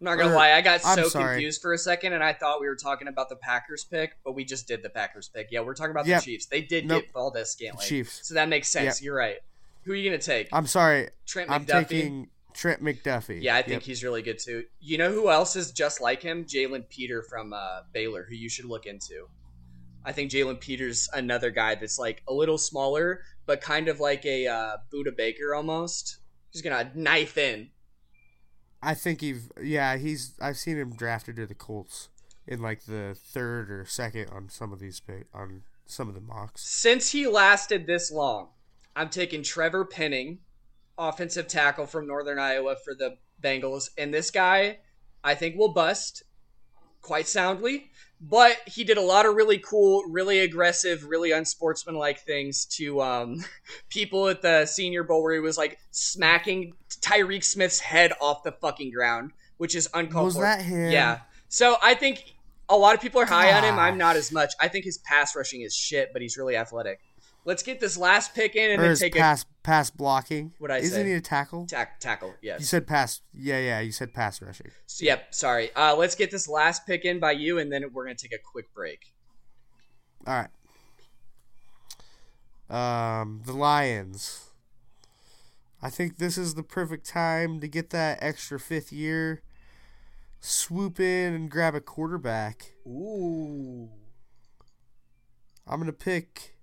[0.00, 2.60] I'm not gonna or, lie, I got so confused for a second, and I thought
[2.60, 5.48] we were talking about the Packers pick, but we just did the Packers pick.
[5.50, 6.20] Yeah, we're talking about yep.
[6.20, 6.46] the Chiefs.
[6.46, 7.04] They did nope.
[7.04, 7.86] get Valdes Scantling.
[7.86, 8.28] Chiefs.
[8.28, 9.00] So that makes sense.
[9.00, 9.04] Yep.
[9.04, 9.38] You're right.
[9.84, 10.48] Who are you gonna take?
[10.52, 11.10] I'm sorry.
[11.26, 11.54] Trent McDuffie.
[11.54, 13.42] I'm taking Trent McDuffie.
[13.42, 13.82] Yeah, I think yep.
[13.82, 14.64] he's really good too.
[14.80, 16.44] You know who else is just like him?
[16.44, 19.28] Jalen Pitre from uh, Baylor, who you should look into.
[20.04, 24.24] I think Jalen Pitre another guy that's like a little smaller, but kind of like
[24.24, 26.18] a uh, Budda Baker almost.
[26.50, 27.70] He's gonna knife in.
[28.82, 32.08] I think he's yeah he's I've seen him drafted to the Colts
[32.46, 35.02] in like the third or second on some of these
[35.34, 36.62] on some of the mocks.
[36.62, 38.48] Since he lasted this long,
[39.00, 40.38] I'm taking Trevor Penning,
[40.98, 44.78] offensive tackle from Northern Iowa for the Bengals, and this guy
[45.24, 46.22] I think will bust
[47.00, 47.90] quite soundly
[48.20, 53.42] but he did a lot of really cool, really aggressive, really unsportsmanlike things to um,
[53.88, 58.52] people at the Senior Bowl, where he was like smacking Tyreke Smith's head off the
[58.52, 60.42] fucking ground, which is uncalled was for.
[60.42, 60.90] that him?
[60.90, 61.20] Yeah.
[61.48, 62.22] So I think
[62.68, 63.64] a lot of people are high Gosh.
[63.64, 63.78] on him.
[63.78, 64.52] I'm not as much.
[64.60, 67.00] I think his pass rushing is shit, but he's really athletic.
[67.44, 70.52] Let's get this last pick in and or then take pass a pass blocking.
[70.58, 71.08] What I Isn't say?
[71.08, 71.66] he a tackle?
[71.66, 72.34] Tack, tackle.
[72.42, 72.60] Yes.
[72.60, 73.22] You said pass.
[73.32, 73.80] Yeah, yeah.
[73.80, 74.70] You said pass rushing.
[74.86, 75.34] So, yep.
[75.34, 75.74] Sorry.
[75.74, 78.38] Uh, let's get this last pick in by you, and then we're gonna take a
[78.38, 79.14] quick break.
[80.26, 80.46] All
[82.70, 83.20] right.
[83.20, 84.50] Um, the Lions.
[85.82, 89.42] I think this is the perfect time to get that extra fifth year.
[90.40, 92.72] Swoop in and grab a quarterback.
[92.86, 93.88] Ooh.
[95.66, 96.56] I'm gonna pick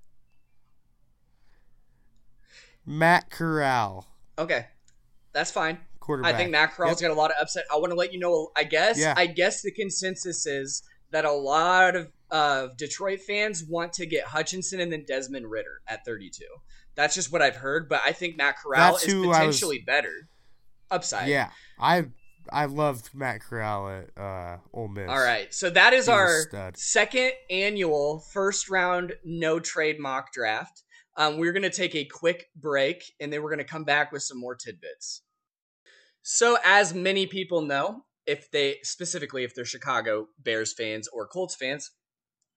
[2.87, 4.07] Matt Corral.
[4.39, 4.65] Okay,
[5.33, 5.77] that's fine.
[5.99, 6.33] Quarterback.
[6.33, 7.09] I think Matt Corral's yep.
[7.09, 7.65] got a lot of upset.
[7.71, 8.49] I want to let you know.
[8.55, 8.97] I guess.
[8.97, 9.13] Yeah.
[9.15, 10.81] I guess the consensus is
[11.11, 15.81] that a lot of uh, Detroit fans want to get Hutchinson and then Desmond Ridder
[15.87, 16.43] at 32.
[16.95, 20.29] That's just what I've heard, but I think Matt Corral That's is potentially was, better.
[20.89, 21.27] Upside.
[21.27, 22.05] Yeah, I
[22.51, 25.09] I loved Matt Corral at uh, Ole Miss.
[25.09, 30.83] All right, so that is our second annual first round no trade mock draft.
[31.17, 34.11] Um, we're going to take a quick break and then we're going to come back
[34.11, 35.23] with some more tidbits.
[36.21, 41.55] So, as many people know, if they specifically if they're Chicago Bears fans or Colts
[41.55, 41.91] fans,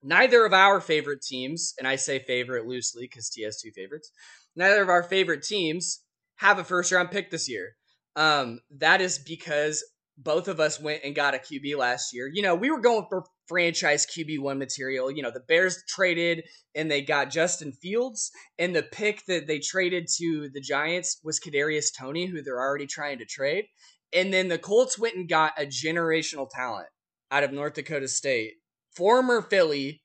[0.03, 4.11] neither of our favorite teams, and I say favorite loosely because T has two favorites,
[4.55, 6.01] neither of our favorite teams
[6.35, 7.75] have a first round pick this year.
[8.15, 9.83] Um, that is because
[10.17, 12.29] both of us went and got a QB last year.
[12.31, 15.11] You know, we were going for franchise QB1 material.
[15.11, 19.59] You know, the Bears traded and they got Justin Fields, and the pick that they
[19.59, 23.65] traded to the Giants was Kadarius Toney, who they're already trying to trade.
[24.13, 26.87] And then the Colts went and got a generational talent
[27.29, 28.53] out of North Dakota State,
[28.95, 30.01] former Philly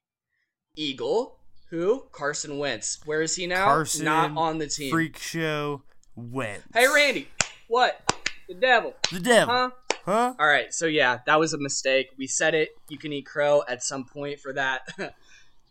[0.74, 1.38] Eagle,
[1.70, 2.98] who Carson Wentz.
[3.04, 3.66] Where is he now?
[3.66, 4.90] Carson Not on the team.
[4.90, 5.82] Freak show
[6.16, 6.64] Wentz.
[6.74, 7.28] Hey Randy,
[7.68, 8.12] what?
[8.48, 8.94] The devil.
[9.12, 9.54] The devil.
[9.54, 9.70] Huh?
[10.06, 10.34] Huh?
[10.38, 12.10] All right, so yeah, that was a mistake.
[12.16, 12.70] We said it.
[12.88, 14.86] You can eat crow at some point for that.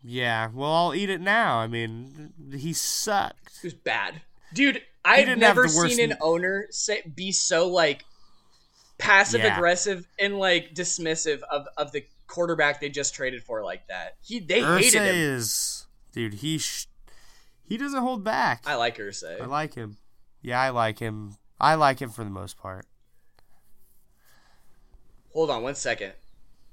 [0.04, 1.56] yeah, well, I'll eat it now.
[1.56, 3.60] I mean, he sucked.
[3.62, 4.20] He was bad,
[4.52, 4.82] dude.
[5.06, 8.04] I've never seen an owner say be so like
[8.98, 9.56] passive yeah.
[9.56, 14.16] aggressive and like dismissive of of the quarterback they just traded for like that.
[14.22, 15.14] He they Irsay hated him.
[15.14, 16.88] Is, dude, he sh-
[17.64, 18.64] he doesn't hold back.
[18.66, 19.40] I like Irsay.
[19.40, 19.96] I like him.
[20.42, 21.38] Yeah, I like him.
[21.58, 22.84] I like him for the most part.
[25.36, 26.14] Hold on one second.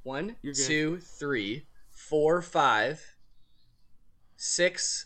[0.04, 3.04] One, two, three, four, five,
[4.38, 5.06] six.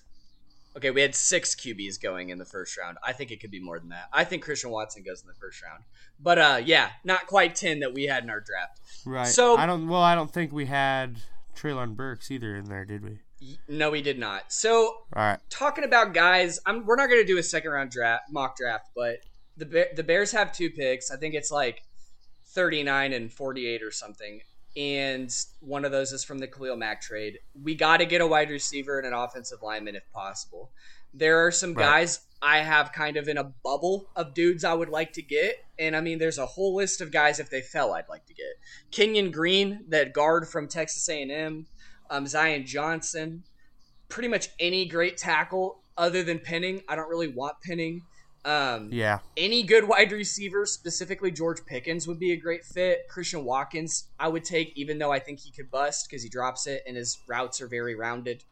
[0.76, 2.99] Okay, we had six QBs going in the first round.
[3.03, 4.10] I think it could be more than that.
[4.14, 5.86] I think Christian Watson goes in the first round.
[6.20, 8.80] But uh yeah, not quite ten that we had in our draft.
[9.08, 9.26] Right.
[9.26, 9.88] So- I don't.
[9.88, 11.16] Well, I don't think we had
[11.55, 13.18] Treylon Burks either in there, did we?
[13.68, 14.53] No, we did not.
[14.53, 15.39] So All right.
[15.49, 18.89] talking about guys, I'm, we're not going to do a second round draft mock draft,
[18.95, 19.18] but
[19.58, 21.10] the the Bears have two picks.
[21.10, 21.82] I think it's like
[22.58, 24.41] 39 and 48 or something,
[24.76, 27.38] and one of those is from the Khalil Mack trade.
[27.62, 30.72] We got to get a wide receiver and an offensive lineman if possible.
[31.14, 31.84] There are some Right.
[31.86, 35.58] guys I have kind of in a bubble of dudes I would like to get,
[35.78, 38.34] and I mean, there's a whole list of guys if they fell I'd like to
[38.34, 38.55] get.
[38.89, 41.68] Kenyon Green, that guard from Texas A&M,
[42.10, 43.43] um, Zion Johnson,
[44.10, 46.82] pretty much any great tackle other than Penning.
[46.89, 48.01] I don't really want Penning.
[48.47, 49.19] Um, Yeah.
[49.35, 53.07] Any good wide receiver, specifically George Pickens, would be a great fit.
[53.09, 56.65] Christian Watkins, I would take, even though I think he could bust because he drops
[56.65, 58.43] it and his routes are very rounded.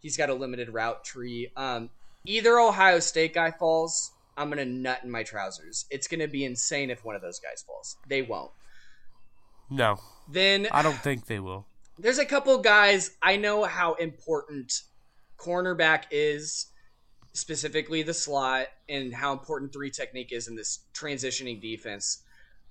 [0.00, 1.50] He's got a limited route tree.
[1.56, 1.90] Um,
[2.24, 5.86] either Ohio State guy falls, I'm gonna nut in my trousers.
[5.90, 7.96] It's gonna be insane if one of those guys falls.
[8.08, 8.50] They won't.
[9.70, 11.66] No, Then I don't think they will.
[11.98, 14.72] there's a couple guys I know how important
[15.38, 16.66] cornerback is,
[17.38, 22.22] specifically the slot, and how important three technique is in this transitioning defense.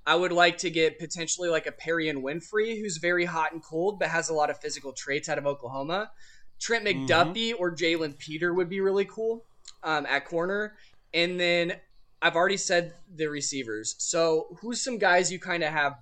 [0.05, 3.99] I would like to get potentially like a Perrion Winfrey, who's very hot and cold,
[3.99, 6.11] but has a lot of physical traits out of Oklahoma.
[6.59, 9.45] Trent McDuffie or Jalen Pitre would be really cool
[9.83, 10.75] um, at corner.
[11.13, 11.73] And then
[12.21, 13.95] I've already said the receivers.
[13.99, 15.97] So who's some guys you kind of have,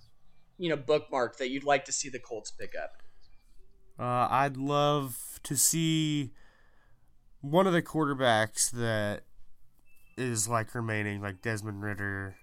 [0.58, 3.02] you know, bookmarked that you'd like to see the Colts pick up?
[3.98, 6.34] Uh, I'd love to see
[7.50, 9.24] one of the quarterbacks that
[10.18, 12.36] is like remaining, like Desmond Ridder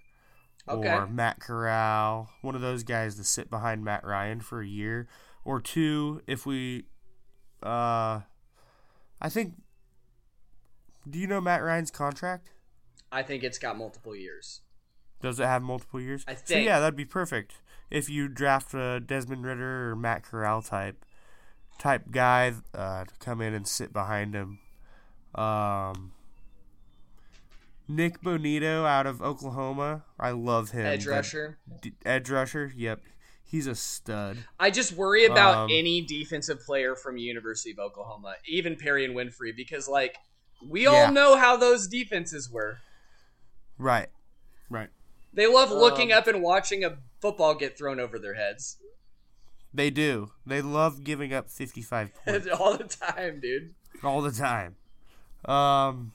[0.67, 0.87] Okay.
[0.87, 5.07] or Matt Corral, one of those guys to sit behind Matt Ryan for a year
[5.43, 6.21] or two.
[6.27, 6.85] If we,
[7.61, 8.21] uh,
[9.21, 9.55] I think.
[11.09, 12.51] Do you know Matt Ryan's contract?
[13.11, 14.61] I think it's got multiple years.
[15.21, 16.23] Does it have multiple years?
[16.27, 16.65] I So think.
[16.65, 17.55] yeah, that'd be perfect
[17.91, 21.05] if you draft a Desmond Ridder or Matt Corral type
[21.77, 24.59] type guy uh, to come in and sit behind him.
[25.35, 26.11] Um,
[27.87, 30.85] Nik Bonitto out of Oklahoma, I love him.
[30.85, 31.57] Edge rusher.
[31.81, 33.01] D- edge rusher, yep,
[33.43, 34.37] he's a stud.
[34.59, 39.55] I just worry about Um, any defensive player from University of Oklahoma, even Perrion Winfrey,
[39.55, 40.17] because like
[40.65, 42.77] we all know how those defenses were.
[43.77, 44.07] Right,
[44.69, 44.89] right.
[45.33, 48.77] They love looking Um, up and watching a football get thrown over their heads
[49.73, 50.31] They do.
[50.45, 52.47] They love giving up fifty-five points.
[52.59, 53.73] all the time, dude.
[54.03, 54.75] all the time.
[55.45, 56.13] Um,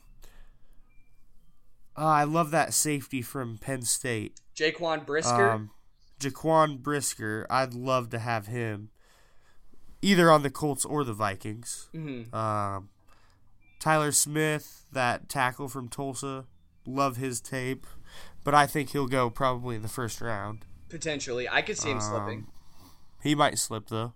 [1.96, 5.50] uh, I love that safety from Penn State, Jaquan Brisker.
[5.50, 5.70] um,
[6.20, 7.46] Jaquan Brisker.
[7.50, 8.90] I'd love to have him
[10.00, 11.88] either on the Colts or the Vikings.
[11.94, 12.32] Mhm.
[12.32, 12.88] Um,
[13.80, 16.46] Tyler Smith, that tackle from Tulsa,
[16.86, 17.86] love his tape,
[18.44, 20.64] but I think he'll go probably in the first round.
[20.88, 22.46] Potentially, I could see him Um, slipping.
[23.22, 24.14] He might slip though.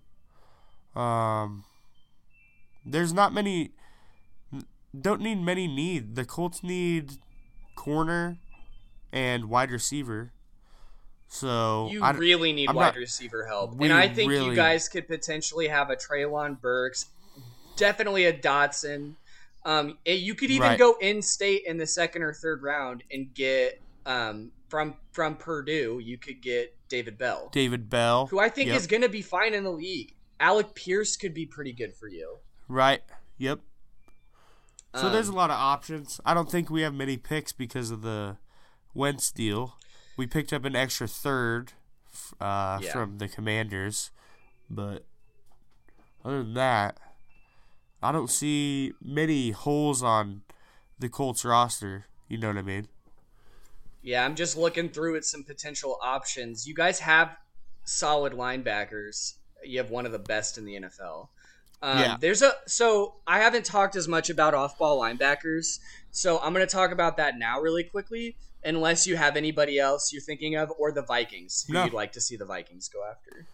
[1.01, 1.65] Um,
[2.85, 3.73] there's not many.
[4.99, 6.15] Don't need many need.
[6.17, 7.13] The Colts need
[7.77, 8.39] corner
[9.13, 10.33] and wide receiver.
[11.29, 14.89] So You I, really need I'm wide not- receiver help, and I think you guys
[14.89, 17.07] could potentially have a Treylon Burks,
[17.77, 19.15] definitely a Dotson.
[19.65, 20.79] Um, you could even Right.
[20.79, 26.01] go in state in the second or third round and get um, from from Purdue.
[26.03, 28.77] You could get David Bell, David Bell, who I think Yep.
[28.77, 30.13] is going to be fine in the league.
[30.41, 32.39] Alec Pierce could be pretty good for you.
[32.69, 33.01] right?
[33.39, 33.61] Yep.
[34.95, 36.21] So there's a Um, lot of options.
[36.25, 38.37] I don't think we have many picks because of the
[38.95, 39.79] Wentz deal.
[40.17, 41.73] We picked up an extra third
[42.41, 42.93] uh, Yeah.
[42.93, 44.11] from the Commanders,
[44.69, 45.07] but
[46.25, 46.99] other than that,
[48.03, 50.43] I don't see many holes on
[50.99, 52.07] the Colts roster.
[52.29, 52.89] You know what I mean?
[54.03, 56.67] Yeah, I'm just looking through at some potential options.
[56.67, 57.37] You guys have
[57.85, 59.35] solid linebackers.
[59.65, 61.29] You have one of the best in the NFL.
[61.83, 62.17] Um, Yeah.
[62.21, 65.81] There's a so I haven't talked as much about off-ball linebackers,
[66.11, 68.37] so I'm going to talk about that now really quickly.
[68.65, 71.85] Unless you have anybody else you're thinking of, or the Vikings, who No.
[71.85, 73.45] you'd like to see the Vikings go after.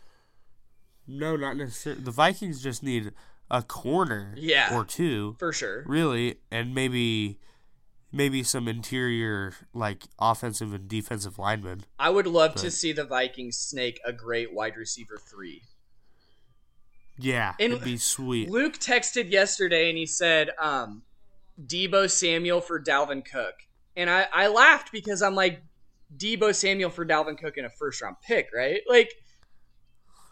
[1.06, 2.02] No, not necessarily.
[2.02, 3.12] The Vikings just need
[3.50, 4.76] a corner Yeah.
[4.76, 5.36] or two.
[5.38, 5.82] For sure.
[5.86, 7.38] really, and maybe
[8.12, 11.84] maybe some interior like offensive and defensive linemen.
[11.98, 15.62] I would love to see the Vikings snake a great wide receiver three.
[17.18, 18.48] Yeah, And it'd be sweet.
[18.48, 21.02] Luke texted yesterday and he said, um,
[21.60, 23.54] Debo Samuel for Dalvin Cook.
[23.96, 25.62] And I, I laughed because I'm like,
[26.16, 28.80] Debo Samuel for Dalvin Cook in a first round pick, right?
[28.88, 29.12] Like,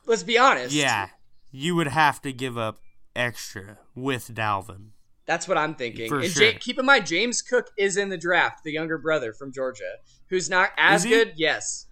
[0.06, 0.72] Let's be honest.
[0.72, 1.08] Yeah,
[1.50, 2.78] you would have to give up
[3.14, 4.90] extra with Dalvin.
[5.26, 6.08] That's what I'm thinking.
[6.08, 6.52] For and sure.
[6.52, 9.96] Ja- keep in mind, James Cook is in the draft, the younger brother from Georgia,
[10.28, 11.32] who's not as good.
[11.36, 11.85] Yes.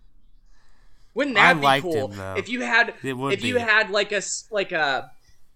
[1.14, 4.20] Wouldn't I that be liked cool him, if you had if you had like a
[4.50, 5.10] like a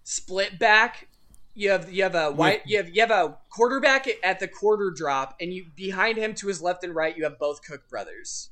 [0.04, 1.08] split back?
[1.54, 4.90] You have you have a white you have you have a quarterback at- the quarter
[4.94, 8.50] drop, and you behind him to his left and right you have both Cook brothers,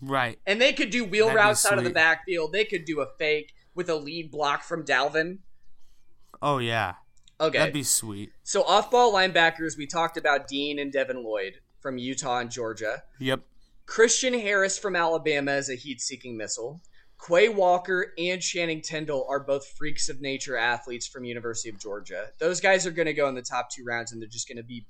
[0.00, 0.38] Right.
[0.46, 2.52] and they could do wheel That'd routes out of the backfield.
[2.52, 5.38] They could do a fake with a lead block from Dalvin.
[6.40, 6.94] Oh yeah.
[7.38, 8.32] Okay, That'd be sweet.
[8.42, 13.02] So off-ball linebackers, we talked about Dean and Devin Lloyd from Utah and Georgia.
[13.18, 13.42] Yep.
[13.86, 16.80] Christian Harris from Alabama is a heat-seeking missile.
[17.24, 22.26] Quay Walker and Channing Tindall are both freaks of nature athletes from University of Georgia.
[22.38, 24.58] Those guys are going to go in the top two rounds, and they're just going
[24.58, 24.84] to be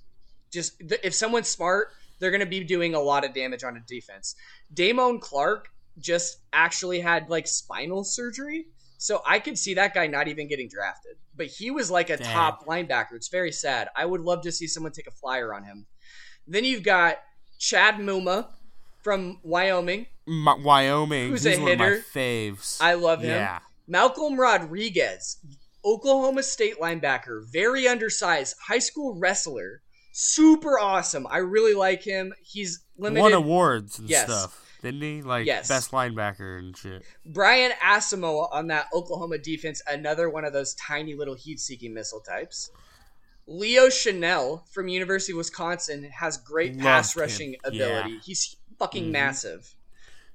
[0.52, 3.80] just if someone's smart, they're going to be doing a lot of damage on a
[3.80, 4.34] defense.
[4.74, 5.68] Damone Clark
[5.98, 8.66] just actually had like spinal surgery,
[8.98, 11.16] so I could see that guy not even getting drafted.
[11.36, 12.32] But he was like a Dang.
[12.32, 13.12] top linebacker.
[13.12, 13.88] It's very sad.
[13.94, 15.86] I would love to see someone take a flyer on him.
[16.46, 17.18] Then you've got
[17.58, 18.48] Chad Muma
[19.06, 20.04] from Wyoming.
[20.26, 21.30] M- Wyoming.
[21.30, 22.04] Who's he's a one of my hitter?
[22.12, 22.78] faves.
[22.80, 23.30] I love him.
[23.30, 23.60] Yeah.
[23.86, 25.36] Malcolm Rodriguez,
[25.84, 29.80] Oklahoma State linebacker, very undersized, high school wrestler,
[30.12, 31.24] super awesome.
[31.30, 32.34] I really like him.
[32.42, 33.22] He's limited.
[33.22, 34.24] Won awards and Yes.
[34.24, 34.60] stuff.
[34.82, 35.22] Didn't he?
[35.22, 35.68] Like Yes.
[35.68, 37.04] best linebacker and shit.
[37.24, 42.70] Brian Asamoah on that Oklahoma defense, another one of those tiny little heat-seeking missile types.
[43.46, 47.20] Leo Chenal from University of Wisconsin has great Loved pass him.
[47.20, 47.58] rushing Yeah.
[47.68, 48.18] ability.
[48.24, 49.12] He's fucking Mhm.
[49.12, 49.74] massive.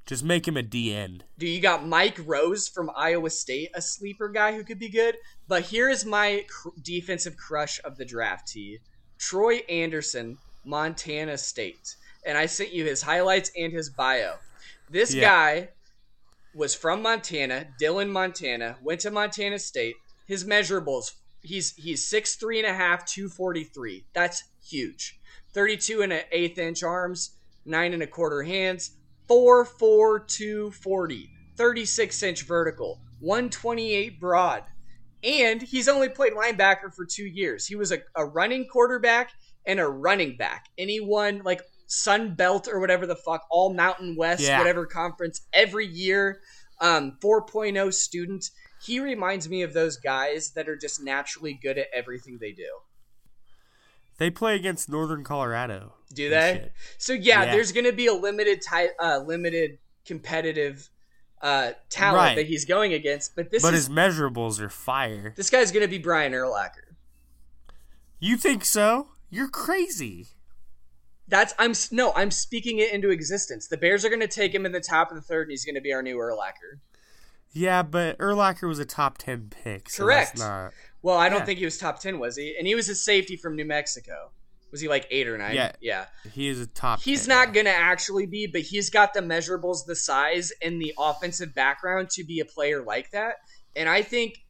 [0.05, 1.23] Just make him a D end.
[1.37, 5.17] Do you got Mike Rose from Iowa State, a sleeper guy who could be good?
[5.47, 8.47] But here is my cr- defensive crush of the draft.
[8.47, 8.79] T.
[9.19, 14.39] Troy Andersen, Montana State, and I sent you his highlights and his bio.
[14.89, 15.21] This Yeah.
[15.21, 15.69] guy
[16.53, 18.77] was from Montana, Dillon, Montana.
[18.81, 19.95] Went to Montana State.
[20.25, 21.13] His measurables:
[21.43, 24.05] he's he's six three and a half, two forty three.
[24.13, 25.19] That's huge.
[25.53, 27.31] Thirty two and an eighth inch arms,
[27.65, 28.91] nine and a quarter hands,
[29.27, 31.29] four four two forty.
[31.57, 34.63] 36 inch vertical, 128 broad.
[35.23, 37.67] And he's only played linebacker for two years.
[37.67, 39.31] He was a, a running quarterback
[39.67, 40.65] and a running back.
[40.79, 44.57] And he won like Sun Belt or whatever the fuck, all Mountain West, Yeah.
[44.57, 46.39] whatever conference every year.
[46.79, 48.45] Um, 4.0 student.
[48.83, 52.69] He reminds me of those guys that are just naturally good at everything they do.
[54.21, 55.93] They play against Northern Colorado.
[56.13, 56.69] Do they?
[56.99, 57.53] So yeah, Yeah.
[57.53, 60.89] there's going to be a limited type, uh, limited competitive
[61.41, 62.35] uh, talent Right.
[62.35, 63.35] that he's going against.
[63.35, 65.33] But this But is his measurables are fire.
[65.35, 66.93] this guy's going to be Brian Urlacher.
[68.19, 69.07] You think so?
[69.31, 70.27] You're crazy.
[71.27, 73.69] That's I'm no, I'm speaking it into existence.
[73.69, 75.65] The Bears are going to take him in the top of the third, and he's
[75.65, 76.77] going to be our new Urlacher.
[77.53, 79.89] Yeah, but Urlacher was a top ten pick.
[79.89, 80.33] So Correct.
[80.37, 80.73] That's not.
[81.01, 81.45] Well, I don't Yeah.
[81.45, 82.55] think he was top ten, was he?
[82.57, 84.31] And he was a safety from New Mexico.
[84.71, 85.53] Was he like eight or nine?
[85.55, 85.73] Yeah.
[85.81, 86.05] yeah.
[86.31, 87.01] He is a top.
[87.01, 90.81] He's 10 not going to actually be, but he's got the measurables, the size, and
[90.81, 93.35] the offensive background to be a player like that.
[93.75, 94.45] And I think,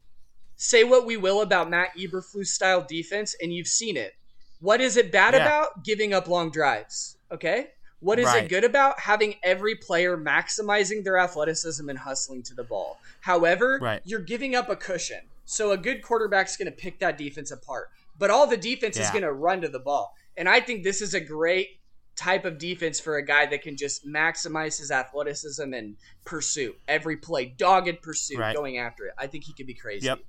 [0.58, 4.14] say what we will about Matt Eberflus style defense, and you've seen it.
[4.60, 5.42] What is it bad Yeah.
[5.42, 5.84] about?
[5.84, 7.18] Giving up long drives.
[7.32, 7.70] Okay?
[8.00, 9.00] What is it good about?
[9.00, 13.00] Having every player maximizing their athleticism and hustling to the ball.
[13.22, 14.02] However, Right.
[14.06, 15.22] you're giving up a cushion.
[15.52, 17.90] So a good quarterback's going to pick that defense apart.
[18.18, 20.14] But all the defense is going to run to the ball.
[20.38, 21.68] And I think this is a great
[22.16, 27.18] type of defense for a guy that can just maximize his athleticism and pursue every
[27.18, 28.56] play, dogged pursuit, Right.
[28.56, 29.14] going after it.
[29.18, 30.06] I think he could be crazy.
[30.06, 30.20] Yep.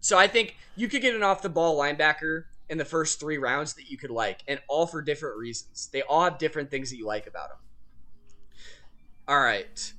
[0.00, 3.38] So I think you could get an off the ball linebacker in the first three
[3.38, 5.88] rounds that you could like, and all for different reasons.
[5.90, 7.58] They all have different things that you like about them.
[9.26, 9.92] All right.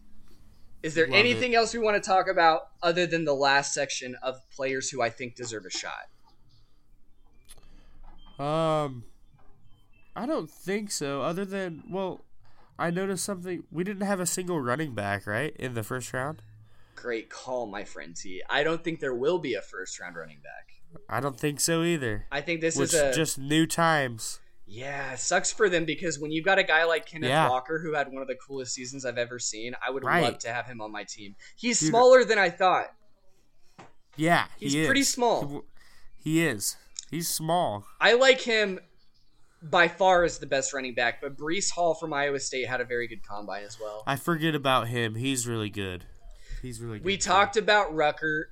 [0.82, 4.16] Is there Love anything else we want to talk about other than the last section
[4.24, 6.08] of players who I think deserve a shot?
[8.40, 9.04] Um,
[10.16, 11.22] I don't think so.
[11.22, 12.24] Other than well,
[12.78, 13.64] I noticed something.
[13.72, 16.42] We didn't have a single running back, right, in the first round.
[16.96, 18.42] Great call, my friend T.
[18.50, 21.02] I don't think there will be a first round running back.
[21.10, 22.26] I don't think so either.
[22.32, 24.40] I think this Which is a just new times.
[24.72, 27.50] Yeah, it sucks for them because when you've got a guy like Kenneth Yeah.
[27.50, 30.22] Walker who had one of the coolest seasons I've ever seen, I would Right.
[30.24, 31.36] love to have him on my team.
[31.56, 31.90] He's Dude.
[31.90, 32.94] smaller than I thought.
[34.16, 34.86] Yeah, He's he is.
[34.86, 35.64] pretty small.
[36.24, 36.76] He, is.
[37.10, 37.86] He's small.
[38.00, 38.80] I like him
[39.64, 42.86] by far as the best running back, but Breece Hall from Iowa State had a
[42.86, 44.04] very good combine as well.
[44.06, 45.16] I forget about him.
[45.16, 46.06] He's really good.
[46.62, 47.06] He's really good.
[47.06, 48.46] We talked about Ruckert.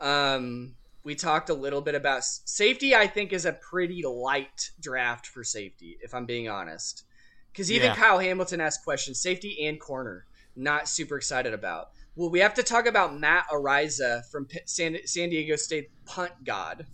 [0.00, 0.74] Um,
[1.04, 2.94] we talked a little bit about safety.
[2.94, 7.04] I think is a pretty light draft for safety, if I'm being honest.
[7.52, 7.96] Because even Yeah.
[7.96, 10.26] Kyle Hamilton asked questions, safety and corner,
[10.56, 11.90] not super excited about.
[12.14, 16.86] Well, we have to talk about Matt Araiza from San, San Diego State punt god.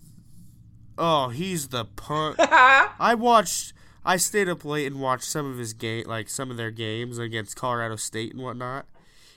[0.97, 2.37] Oh, he's the punt.
[2.41, 3.73] I watched.
[4.05, 7.19] I stayed up late and watched some of his game, like some of their games
[7.19, 8.87] against Colorado State and whatnot.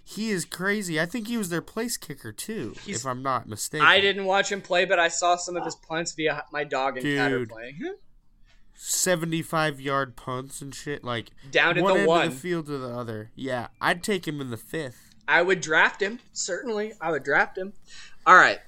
[0.04, 1.00] He is crazy.
[1.00, 3.86] I think he was their place kicker too, He's, if I'm not mistaken.
[3.86, 6.98] I didn't watch him play, but I saw some of his punts via my dog
[6.98, 7.96] and Dude, cat are playing.
[8.76, 12.78] 75 yard punts and shit, like down at one the one of the field to
[12.78, 13.32] the other.
[13.36, 15.14] Yeah, I'd take him in the fifth.
[15.28, 16.94] I would draft him certainly.
[17.00, 17.74] I would draft him.
[18.26, 18.60] All right,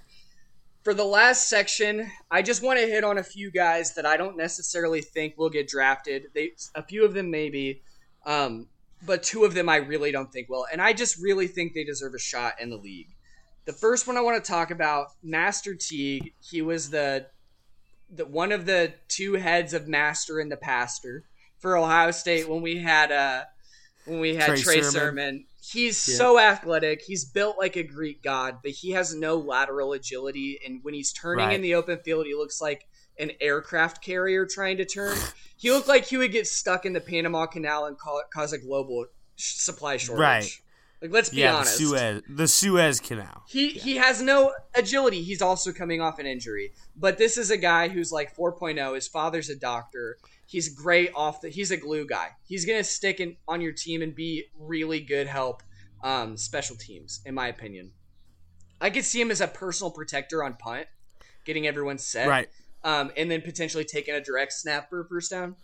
[0.83, 4.17] for the last section, I just want to hit on a few guys that I
[4.17, 6.27] don't necessarily think will get drafted.
[6.35, 7.81] They a few of them maybe,
[8.25, 8.67] um,
[9.05, 11.83] but two of them I really don't think will, and I just really think they
[11.83, 13.09] deserve a shot in the league.
[13.65, 16.33] The first one I want to talk about, Master Teague.
[16.41, 17.27] He was the
[18.13, 21.23] the one of the two heads of Master and the Pastor
[21.59, 23.43] for Ohio State when we had uh
[24.05, 24.91] when we had Trey, Trey Sermon.
[24.91, 26.15] Sermon he's yeah.
[26.15, 27.01] so athletic.
[27.01, 30.59] He's built like a Greek god, but he has no lateral agility.
[30.65, 31.55] And when he's turning right.
[31.55, 32.87] in the open field, he looks like
[33.19, 35.17] an aircraft carrier trying to turn.
[35.57, 37.97] he looked like he would get stuck in the Panama Canal and
[38.33, 40.19] cause a global supply shortage.
[40.19, 40.61] Right.
[41.03, 41.79] Like let's be yeah, honest.
[41.79, 43.43] The Suez, the Suez Canal.
[43.49, 43.81] He yeah.
[43.81, 45.21] he has no agility.
[45.21, 46.71] He's also coming off an injury.
[46.95, 48.95] But this is a guy who's like 4.0.
[48.95, 50.17] His father's a doctor.
[50.47, 51.49] He's great off the.
[51.49, 52.29] He's a glue guy.
[52.47, 55.61] He's gonna stick in on your team and be really good help.
[56.01, 57.91] Um, special teams, in my opinion.
[58.79, 60.87] I could see him as a personal protector on punt,
[61.45, 62.49] getting everyone set, right?
[62.83, 65.55] Um, and then potentially taking a direct snap for first down.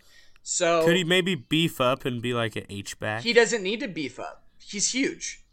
[0.42, 3.22] So could he maybe beef up and be like an H back?
[3.22, 4.44] He doesn't need to beef up.
[4.58, 5.44] He's huge.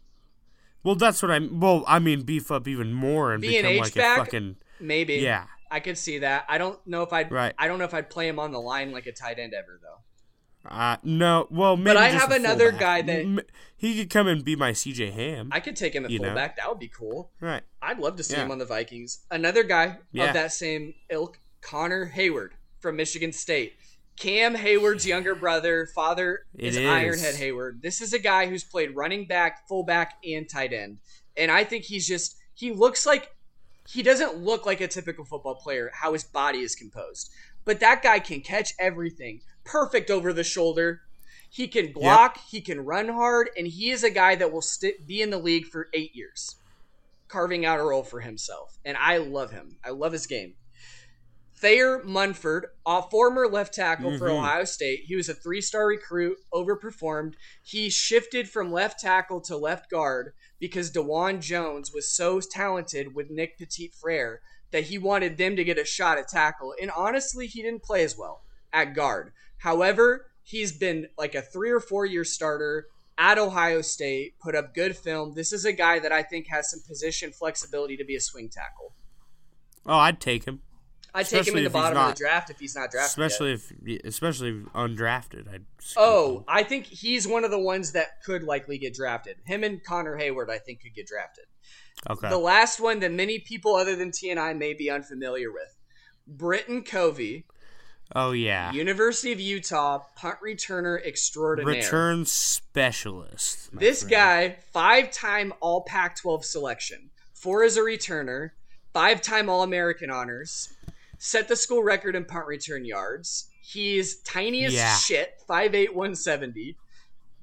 [0.82, 1.60] Well, that's what I'm.
[1.60, 5.16] Well, I mean, beef up even more and be become like a fucking maybe.
[5.16, 6.46] Yeah, I could see that.
[6.48, 7.30] I don't know if I'd.
[7.30, 7.54] Right.
[7.58, 9.78] I don't know if I'd play him on the line like a tight end ever
[9.82, 9.98] though.
[10.68, 11.46] Uh, no.
[11.50, 11.94] Well, maybe.
[11.94, 13.44] But I have another guy that
[13.76, 15.50] he could come and be my CJ Ham.
[15.52, 16.56] I could take him at fullback.
[16.56, 16.62] Know?
[16.62, 17.30] That would be cool.
[17.40, 17.62] Right.
[17.80, 18.44] I'd love to see yeah.
[18.44, 19.20] him on the Vikings.
[19.30, 20.26] Another guy yeah.
[20.26, 23.74] of that same ilk, Connor Heyward from Michigan State.
[24.16, 27.82] Cam Heyward's younger brother, father is, is Ironhead Heyward.
[27.82, 30.98] This is a guy who's played running back, fullback, and tight end.
[31.36, 33.30] And I think he's just he looks like
[33.88, 37.30] he doesn't look like a typical football player, how his body is composed.
[37.64, 39.40] But that guy can catch everything.
[39.64, 41.02] Perfect over the shoulder.
[41.50, 42.44] He can block, yep.
[42.50, 45.38] he can run hard, and he is a guy that will st- be in the
[45.38, 46.56] league for eight years,
[47.28, 48.78] carving out a role for himself.
[48.84, 49.78] And I love him.
[49.82, 50.54] I love his game.
[51.60, 54.18] Thayer Munford, a former left tackle mm-hmm.
[54.18, 55.04] for Ohio State.
[55.06, 57.34] He was a three star recruit, overperformed.
[57.62, 63.30] He shifted from left tackle to left guard because Dawand Jones was so talented with
[63.30, 64.40] Nick Petit Frere
[64.70, 66.74] that he wanted them to get a shot at tackle.
[66.80, 69.32] And honestly, he didn't play as well at guard.
[69.58, 72.86] However, he's been like a three or four year starter
[73.18, 75.34] at Ohio State, put up good film.
[75.34, 78.48] This is a guy that I think has some position flexibility to be a swing
[78.48, 78.94] tackle.
[79.84, 80.60] Oh, I'd take him.
[81.18, 83.10] I'd take him in the bottom not, of the draft if he's not drafted.
[83.10, 83.98] Especially yet.
[83.98, 85.52] if, especially undrafted.
[85.52, 85.64] I'd
[85.96, 89.36] oh, I think he's one of the ones that could likely get drafted.
[89.44, 91.46] Him and Connor Heyward, I think, could get drafted.
[92.08, 92.28] Okay.
[92.28, 95.76] The last one that many people other than T and I may be unfamiliar with,
[96.24, 97.46] Britton Covey.
[98.14, 98.72] Oh yeah.
[98.72, 101.82] University of Utah punt returner extraordinaire.
[101.82, 103.70] Return specialist.
[103.76, 104.10] This friend.
[104.10, 108.50] guy, five-time All Pac-12 selection, four as a returner,
[108.92, 110.72] five-time All American honors,
[111.18, 113.48] set the school record in punt return yards.
[113.60, 114.96] He's tiny as yeah.
[114.96, 116.76] shit, 5'8", 170.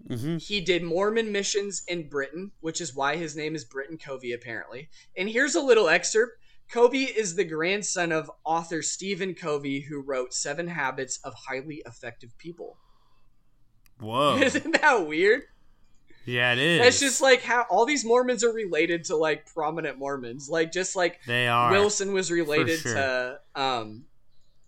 [0.10, 0.38] Mm-hmm.
[0.38, 4.90] He did Mormon missions in Britain, which is why his name is Britton Covey, apparently.
[5.18, 6.34] And here's a little excerpt.
[6.70, 12.38] Covey is the grandson of author Stephen Covey, who wrote Seven Habits of Highly Effective
[12.38, 12.78] People.
[14.00, 14.38] Whoa.
[14.42, 15.44] Isn't that weird?
[16.26, 16.88] Yeah, it is.
[16.88, 20.50] It's just like how all these Mormons are related to like prominent Mormons.
[20.50, 21.72] Like just like they are.
[21.72, 22.94] Wilson was related sure.
[22.94, 24.06] to um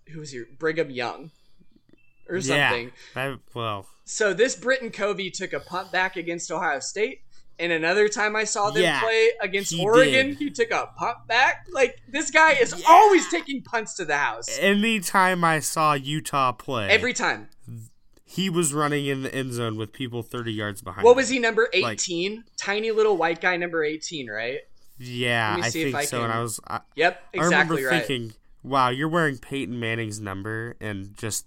[0.08, 0.48] who was here?
[0.58, 1.32] Brigham Young.
[2.30, 2.92] Or something.
[3.16, 3.36] Yeah.
[3.54, 3.88] well.
[4.04, 7.22] So this Britton Covey took a punt back against Ohio State.
[7.60, 10.38] And another time I saw them yeah, play against he Oregon, did.
[10.38, 11.66] he took a punt back.
[11.72, 12.86] Like this guy is yeah.
[12.88, 14.46] always taking punts to the house.
[14.60, 17.50] Anytime I saw Utah play, every time
[18.30, 21.06] he was running in the end zone with people 30 yards behind.
[21.06, 21.18] What him.
[21.18, 22.36] was he number 18?
[22.36, 24.60] Like, Tiny little white guy number 18, right?
[25.00, 26.18] Yeah, I think I so.
[26.18, 26.26] Can...
[26.26, 28.06] And I was I, Yep, exactly I remember right.
[28.06, 31.46] thinking, "Wow, you're wearing Peyton Manning's number and just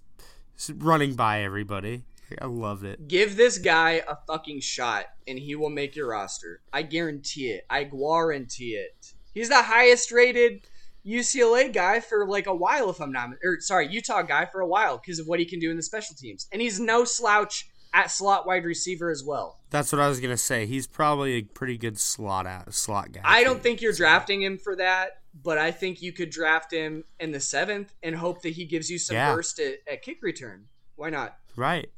[0.73, 2.03] running by everybody."
[2.41, 3.07] I love it.
[3.09, 6.61] Give this guy a fucking shot and he will make your roster.
[6.71, 7.65] I guarantee it.
[7.69, 9.13] I guarantee it.
[9.33, 10.61] He's the highest rated
[11.05, 14.67] UCLA guy for like a while, if I'm not, or sorry, Utah guy for a
[14.67, 16.47] while because of what he can do in the special teams.
[16.51, 19.59] And he's no slouch at slot wide receiver as well.
[19.69, 20.65] That's what I was gonna say.
[20.65, 23.21] He's probably a pretty good slot out slot guy.
[23.23, 27.03] I don't think you're drafting him for that, but I think you could draft him
[27.19, 29.33] in the seventh and hope that he gives you some Yeah.
[29.33, 30.67] burst at, at kick return.
[30.95, 31.35] Why not?
[31.55, 31.89] Right,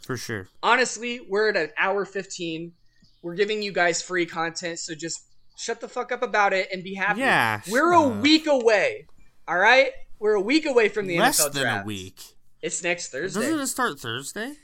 [0.00, 0.48] for sure.
[0.62, 2.72] Honestly, we're at an hour fifteen.
[3.20, 5.20] We're giving you guys free content, so just
[5.56, 7.20] shut the fuck up about it and be happy.
[7.20, 9.06] Yeah, we're a week away.
[9.46, 11.84] All right, we're a week away from the Less NFL than draft.
[11.84, 12.22] a week.
[12.62, 13.40] It's next Thursday.
[13.40, 14.54] Doesn't it start Thursday?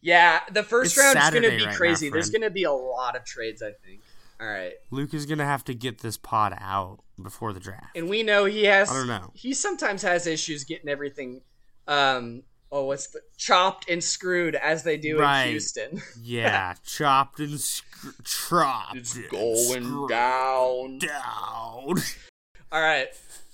[0.00, 2.10] Yeah, the first It's round is going to be right now, crazy.
[2.10, 4.00] There's going to be a lot of trades, I think.
[4.40, 7.96] All right, Luke is gonna have to get this pod out before the draft.
[7.96, 8.90] and we know he has.
[8.90, 9.30] I don't know.
[9.32, 11.40] He sometimes has issues getting everything.
[11.88, 12.42] Um.
[12.72, 15.44] Oh, what's the chopped and screwed as they do Right.
[15.44, 16.02] in Houston.
[16.20, 17.84] Yeah, chopped and sc-
[18.24, 18.96] chopped.
[18.96, 20.98] and screwed down.
[20.98, 21.94] down.
[22.72, 23.06] All right,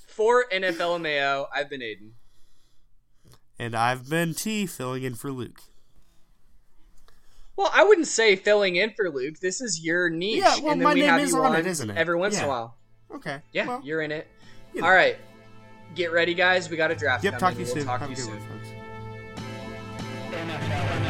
[0.09, 2.13] for NFL Mayo, I've been Aiden.
[3.59, 5.61] And I've been T filling in for Luke.
[7.55, 9.39] Well, I wouldn't say filling in for Luke.
[9.41, 11.53] This is your niche, Yeah, well, and then my we name have is you on
[11.53, 11.97] on it, isn't it?
[11.99, 12.77] every once in a while.
[13.15, 13.41] Okay.
[13.53, 14.27] Yeah, well, you're in it.
[14.73, 14.87] you know.
[14.87, 15.19] All right,
[15.95, 16.71] get ready, guys.
[16.71, 17.23] We got a draft.
[17.25, 17.39] Yep.
[17.39, 17.41] coming.
[17.41, 17.85] Talk to you We'll soon.
[17.85, 18.39] Talk Have to you soon.
[18.41, 18.82] one.
[20.43, 21.02] Clear now, Tower.